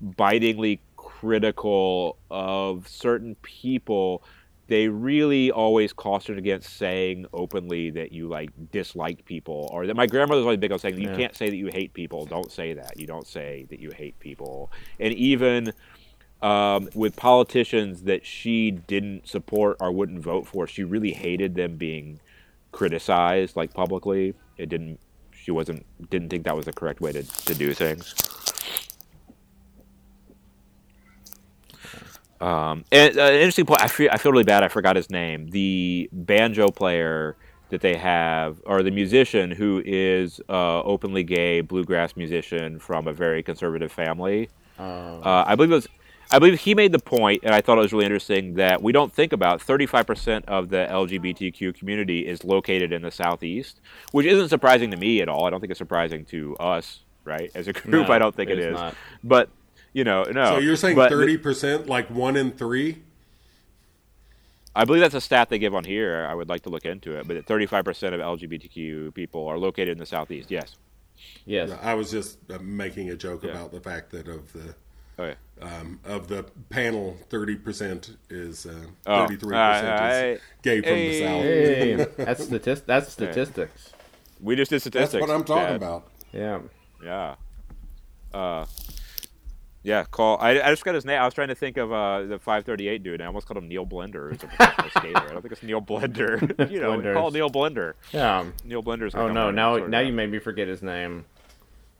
[0.00, 4.22] bitingly critical of certain people,
[4.68, 10.06] they really always cautioned against saying openly that you like disliked people, or that my
[10.06, 11.16] grandmother was always big on saying you Yeah.
[11.16, 12.24] can't say that you hate people.
[12.26, 12.98] Don't say that.
[12.98, 15.72] You don't say that you hate people, and even
[16.40, 21.76] um, with politicians that she didn't support or wouldn't vote for, she really hated them
[21.76, 22.20] being
[22.70, 24.34] criticized like publicly.
[24.56, 25.00] It didn't.
[25.32, 25.84] She wasn't.
[26.10, 28.14] Didn't think that was the correct way to, to do things.
[32.40, 33.82] Um, and uh, an interesting point.
[33.82, 34.08] I feel.
[34.12, 34.62] I feel really bad.
[34.62, 35.48] I forgot his name.
[35.50, 37.36] The banjo player
[37.70, 43.12] that they have, or the musician who is uh, openly gay bluegrass musician from a
[43.12, 44.48] very conservative family.
[44.78, 45.88] Uh, I believe it was.
[46.30, 48.92] I believe he made the point, and I thought it was really interesting that we
[48.92, 53.80] don't think about 35% of the LGBTQ community is located in the southeast,
[54.12, 55.46] which isn't surprising to me at all.
[55.46, 57.50] I don't think it's surprising to us, right?
[57.54, 58.74] As a group, No, I don't think it's is.
[58.74, 58.94] not.
[59.24, 59.48] But
[59.92, 60.44] you know, no.
[60.54, 63.02] So you're saying thirty percent, like one in three?
[64.76, 66.26] I believe that's a stat they give on here.
[66.30, 69.98] I would like to look into it, but 35% of LGBTQ people are located in
[69.98, 70.52] the southeast.
[70.52, 70.76] Yes.
[71.46, 71.72] Yes.
[71.82, 73.50] I was just uh, making a joke Yeah.
[73.52, 74.74] about the fact that of the
[75.18, 75.34] Oh yeah.
[75.60, 78.74] um, of the panel, thirty percent is uh,
[79.04, 81.08] Oh, thirty-three percent I- is gay from hey.
[81.10, 81.42] the south.
[81.42, 83.92] Hey, that's statis- That's statistics.
[84.40, 85.12] We just did statistics.
[85.14, 85.76] That's what I'm talking Chad.
[85.76, 86.08] about.
[86.32, 86.60] Yeah.
[87.02, 87.34] Yeah.
[88.32, 88.66] Uh,
[89.88, 90.36] yeah, call.
[90.38, 91.18] I, I just got his name.
[91.20, 93.22] I was trying to think of uh, the 538 dude.
[93.22, 94.30] I almost called him Neil Blender.
[94.32, 95.16] He's a professional skater.
[95.16, 96.40] I don't think it's Neil Blender.
[96.70, 97.14] you know, Blenders.
[97.14, 97.94] call Neil Blender.
[98.12, 98.44] Yeah.
[98.64, 99.14] Neil Blender's.
[99.14, 99.50] Oh no!
[99.50, 101.24] Now, and sort it now you made me forget his name.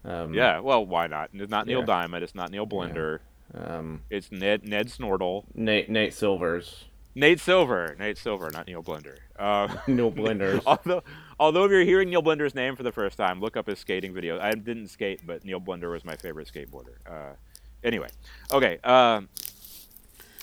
[0.04, 1.30] Um, Yeah, well, why not?
[1.32, 1.86] It's not Neil Yeah.
[1.86, 2.22] Diamond.
[2.22, 3.20] It's not Neil Blender.
[3.54, 5.44] Um, It's Ned Ned Snortle.
[5.54, 6.84] Nate Nate Silvers.
[7.14, 7.96] Nate Silver.
[7.98, 9.16] Nate Silver, not Neil Blender.
[9.36, 10.62] Uh, Neil Blenders.
[10.66, 11.02] although,
[11.40, 14.14] although if you're hearing Neil Blender's name for the first time, look up his skating
[14.14, 14.40] videos.
[14.40, 16.94] I didn't skate, but Neil Blender was my favorite skateboarder.
[17.10, 17.32] Uh,
[17.84, 18.08] anyway,
[18.52, 18.78] okay.
[18.84, 19.28] Um,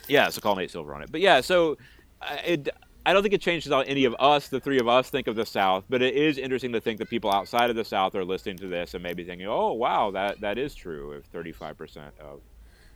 [0.07, 1.11] yeah, so call Nate Silver on it.
[1.11, 1.77] But yeah, so
[2.21, 2.69] uh, it.
[3.07, 5.35] I don't think it changes how any of us, the three of us, think of
[5.35, 5.83] the South.
[5.89, 8.67] But it is interesting to think that people outside of the South are listening to
[8.67, 12.41] this and maybe thinking, "Oh, wow, that that is true." If 35 percent of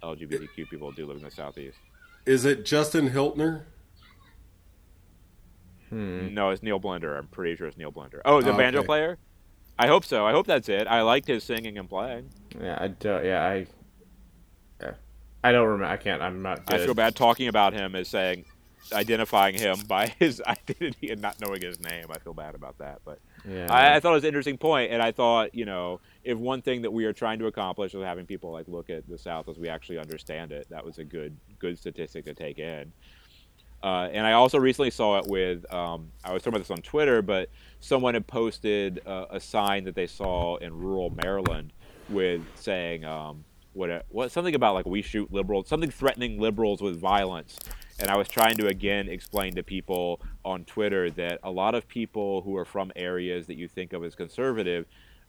[0.03, 1.77] LGBTQ people do live in the Southeast.
[2.25, 3.63] Is it Justin Hiltner?
[5.91, 7.17] No, it's Neil Blender.
[7.17, 8.21] I'm pretty sure it's Neil Blender.
[8.23, 8.85] Oh, the Oh, banjo okay.
[8.85, 9.17] player.
[9.79, 10.25] I hope so.
[10.25, 10.85] I hope that's it.
[10.87, 12.29] I liked his singing and playing.
[12.61, 13.25] Yeah, I don't.
[13.25, 13.65] Yeah, I.
[15.43, 15.85] I don't remember.
[15.91, 16.21] I can't.
[16.21, 16.61] I'm not.
[16.67, 18.45] I feel bad talking about him as saying,
[18.91, 22.05] identifying him by his identity and not knowing his name.
[22.09, 23.67] I feel bad about that, but Yeah.
[23.69, 26.61] I, I thought it was an interesting point, and I thought, you know, if one
[26.61, 29.47] thing that we are trying to accomplish is having people like look at the South
[29.47, 32.91] as we actually understand it, that was a good good statistic to take in.
[33.81, 36.81] Uh, and I also recently saw it with, um, I was talking about this on
[36.81, 41.71] Twitter, but someone had posted uh, a sign that they saw in rural Maryland
[42.09, 46.99] with saying, um, what, what, something about like we shoot liberals, something threatening liberals with
[46.99, 47.57] violence.
[47.99, 51.87] And I was trying to again explain to people on Twitter that a lot of
[51.87, 54.85] people who are from areas that you think of as conservative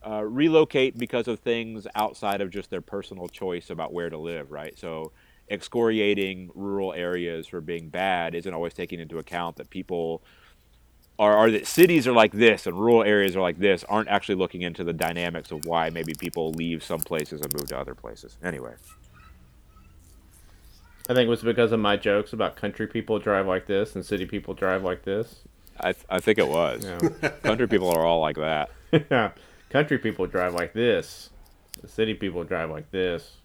[0.06, 4.50] uh, relocate because of things outside of just their personal choice about where to live,
[4.50, 4.78] right?
[4.78, 5.12] So
[5.50, 10.22] excoriating rural areas for being bad isn't always taking into account that people
[11.20, 14.36] are, are that cities are like this and rural areas are like this aren't actually
[14.36, 17.94] looking into the dynamics of why maybe people leave some places and move to other
[17.94, 18.38] places.
[18.42, 18.72] Anyway,
[21.10, 24.04] I think it was because of my jokes about country people drive like this and
[24.04, 25.40] city people drive like this.
[25.78, 26.84] I, th- I think it was.
[26.84, 27.28] Yeah.
[27.42, 28.70] Country people are all like that.
[29.10, 29.30] yeah.
[29.70, 31.30] Country people drive like this.
[31.80, 33.36] The city people drive like this.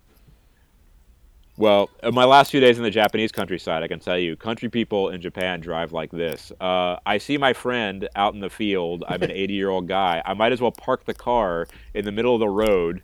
[1.58, 4.68] Well, in my last few days in the Japanese countryside, I can tell you, country
[4.68, 6.52] people in Japan drive like this.
[6.60, 9.06] Uh, I see my friend out in the field.
[9.08, 10.22] I'm an 80 year old guy.
[10.26, 13.04] I might as well park the car in the middle of the road,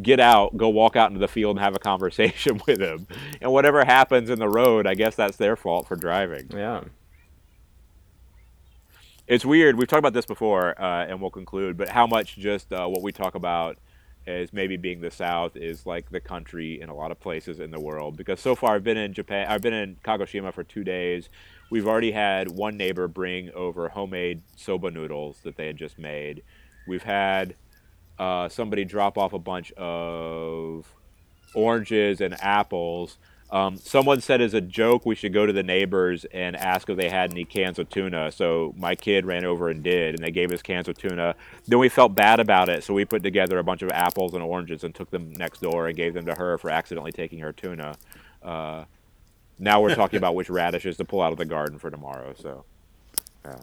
[0.00, 3.08] get out, go walk out into the field and have a conversation with him.
[3.40, 6.48] And whatever happens in the road, I guess that's their fault for driving.
[6.54, 6.82] Yeah.
[9.26, 9.76] It's weird.
[9.76, 11.76] We've talked about this before, uh, and we'll conclude.
[11.76, 13.78] But how much just uh, what we talk about
[14.26, 17.70] as maybe being the South is like the country in a lot of places in
[17.70, 18.16] the world.
[18.16, 19.46] Because so far, I've been in Japan.
[19.48, 21.28] I've been in Kagoshima for two days.
[21.70, 26.42] We've already had one neighbor bring over homemade soba noodles that they had just made.
[26.86, 27.54] We've had
[28.18, 30.92] uh, somebody drop off a bunch of
[31.54, 33.18] oranges and apples.
[33.52, 36.96] Um, someone said as a joke we should go to the neighbors and ask if
[36.96, 38.30] they had any cans of tuna.
[38.30, 41.34] So my kid ran over and did, and they gave us cans of tuna.
[41.66, 44.42] Then we felt bad about it, so we put together a bunch of apples and
[44.42, 47.52] oranges and took them next door and gave them to her for accidentally taking her
[47.52, 47.96] tuna.
[48.42, 48.84] Uh,
[49.58, 52.34] now we're talking about which radishes to pull out of the garden for tomorrow.
[52.38, 52.64] So,
[53.44, 53.58] yeah.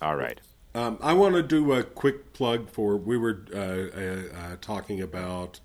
[0.00, 0.40] All right.
[0.74, 2.96] Um, I want to do a quick plug for.
[2.96, 5.60] We were uh, uh, uh, talking about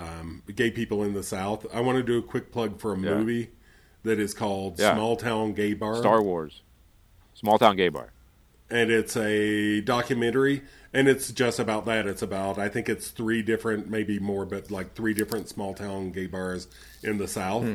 [0.00, 1.66] um, gay people in the South.
[1.74, 3.14] I want to do a quick plug for a Yeah.
[3.14, 3.50] movie
[4.02, 4.94] that is called Yeah.
[4.94, 5.96] Small Town Gay Bar.
[5.96, 6.62] Star Wars,
[7.34, 8.12] small town gay bar.
[8.70, 10.62] and it's a documentary
[10.94, 14.70] and it's just about that it's about i think it's three different maybe more but
[14.70, 16.68] like three different small town gay bars
[17.02, 17.72] in the south Hmm.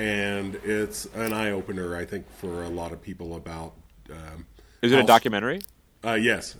[0.00, 3.72] and it's an eye-opener i think for a lot of people about
[4.10, 4.46] um,
[4.82, 5.60] Is it a documentary?
[6.04, 6.54] uh, yes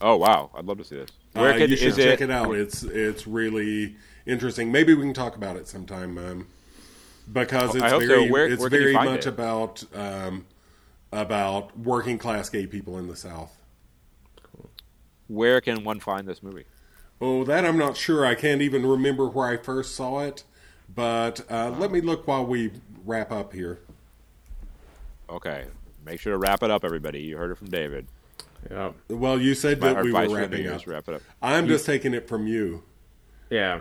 [0.00, 1.08] Oh wow, I'd love to see this.
[1.32, 2.24] Where uh, can you should check it?
[2.24, 3.96] it out it's it's really
[4.26, 6.46] interesting maybe we can talk about it sometime um,
[7.32, 8.08] because it's I hope so.
[8.08, 9.26] very Where- it's where very much it?
[9.26, 10.46] about um,
[11.12, 13.56] about working class gay people in the south
[15.28, 16.64] Where can one find this movie?
[17.20, 18.26] Oh, that I'm not sure.
[18.26, 20.44] I can't even remember where I first saw it.
[20.94, 22.70] But uh, let me look while we
[23.04, 23.80] wrap up here.
[25.28, 25.64] Okay,
[26.04, 27.20] make sure to wrap it up, everybody.
[27.22, 28.06] You heard it from David.
[28.70, 28.92] Yeah.
[29.08, 30.86] Well, you said that we were wrapping up.
[30.86, 31.22] wrap it up.
[31.42, 32.84] I'm just taking it from you.
[33.50, 33.80] Yeah,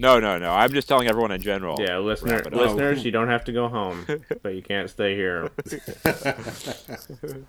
[0.00, 0.50] No, no, no.
[0.50, 1.76] I'm just telling everyone in general.
[1.78, 4.06] yeah, listener, Wrap it listeners, you don't have to go home,
[4.42, 5.50] but you can't stay here.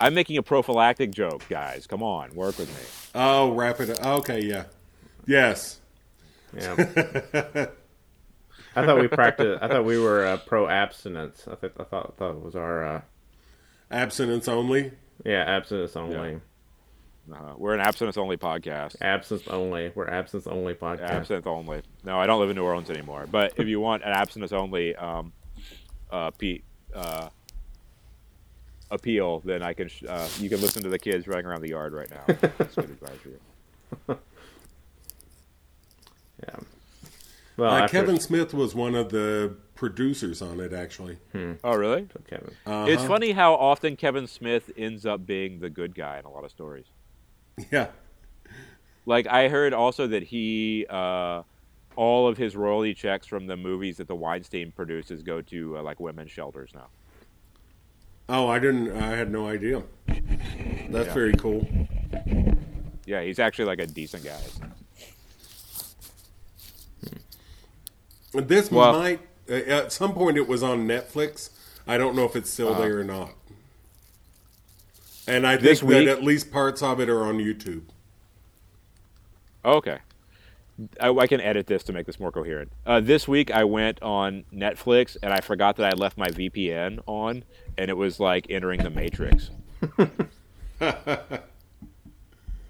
[0.00, 1.86] I'm making a prophylactic joke, guys.
[1.86, 2.86] Come on, work with me.
[3.14, 4.20] Oh, wrap it up.
[4.20, 4.64] Okay, yeah.
[5.26, 5.78] Yes.
[6.56, 6.74] Yeah.
[8.74, 9.62] I thought we practiced.
[9.62, 11.46] I thought we were uh, pro abstinence.
[11.46, 13.02] I thought I thought, thought it was our uh,
[13.90, 14.92] Abstinence only.
[15.22, 16.40] yeah abstinence only.
[17.32, 18.96] Uh, we're an absence only podcast.
[19.00, 19.92] Absence only.
[19.94, 21.10] We're absence only podcast.
[21.10, 21.82] Absence only.
[22.04, 23.26] No, I don't live in New Orleans anymore.
[23.30, 25.32] But if you want an absence only, um,
[26.10, 26.64] uh, Pete,
[26.94, 27.28] uh,
[28.90, 29.88] appeal, then I can.
[29.88, 32.24] Sh- uh, you can listen to the kids running around the yard right now.
[32.58, 34.18] That's good advice for you.
[36.42, 36.56] Yeah.
[37.56, 41.18] Well, Uh, after- Kevin Smith was one of the producers on it, actually.
[41.62, 42.08] Oh, really?
[42.28, 42.54] Kevin.
[42.66, 42.86] Uh-huh.
[42.88, 46.44] It's funny how often Kevin Smith ends up being the good guy in a lot
[46.44, 46.86] of stories.
[47.70, 47.88] Yeah.
[49.06, 51.42] Like I heard also that he, uh,
[51.96, 55.82] all of his royalty checks from the movies that the Weinstein produces go to uh,
[55.82, 56.86] like women's shelters now.
[58.28, 58.92] Oh, I didn't.
[58.96, 59.82] I had no idea.
[60.06, 61.14] That's Yeah.
[61.14, 61.68] very cool.
[63.04, 64.40] Yeah, he's actually like a decent guy.
[68.32, 69.20] This Well- might.
[69.50, 71.50] uh, At some point, it was on Netflix.
[71.86, 73.32] I don't know if it's still there or not.
[75.26, 77.82] And I think that at least parts of it are on YouTube.
[79.64, 79.98] Okay.
[81.00, 82.72] I, I can edit this to make this more coherent.
[82.84, 87.00] Uh, this week I went on Netflix and I forgot that I left my VPN
[87.06, 87.44] on,
[87.78, 89.50] and it was like entering the Matrix.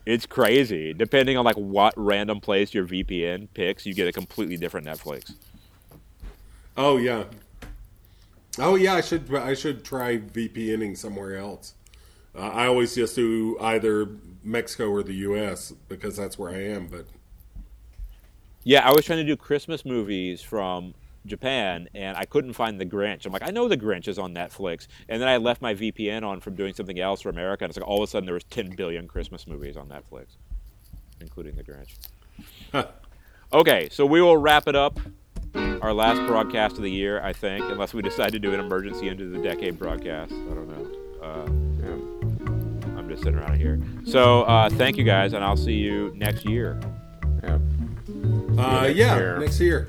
[0.07, 0.92] it's crazy.
[0.92, 5.34] Depending on like what random place your VPN picks, you get a completely different Netflix.
[6.76, 7.24] Oh yeah.
[8.59, 8.94] Oh yeah.
[8.94, 9.32] I should.
[9.34, 11.74] I should try VPNing somewhere else.
[12.35, 14.09] Uh, I always just do either
[14.43, 15.72] Mexico or the U.S.
[15.89, 16.87] because that's where I am.
[16.87, 17.07] But
[18.64, 20.95] Yeah, I was trying to do Christmas movies from
[21.26, 23.26] Japan, and I couldn't find The Grinch.
[23.26, 26.24] I'm like, I know The Grinch is on Netflix, and then I left my VPN
[26.24, 28.35] on from doing something else for America, and it's like all of a sudden there
[28.35, 30.37] was 10 billion Christmas movies on Netflix,
[31.20, 32.89] including The Grinch.
[33.53, 34.99] okay, so we will wrap it up.
[35.55, 39.09] Our last broadcast of the year, I think, unless we decide to do an emergency
[39.09, 40.33] into the decade broadcast.
[40.33, 41.22] I don't know.
[41.22, 41.61] Uh,
[43.12, 43.80] just sitting around here.
[44.06, 46.80] So uh, thank you guys, and I'll see you next year.
[47.42, 47.58] Yeah.
[48.58, 49.38] uh, next yeah, year.
[49.38, 49.88] next year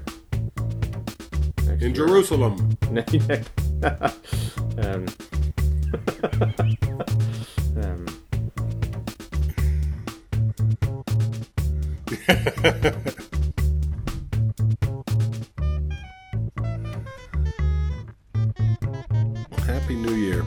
[1.66, 1.92] Next in year.
[1.92, 2.78] Jerusalem.
[4.78, 5.06] um,
[7.82, 8.06] um,
[19.66, 20.46] Happy New Year.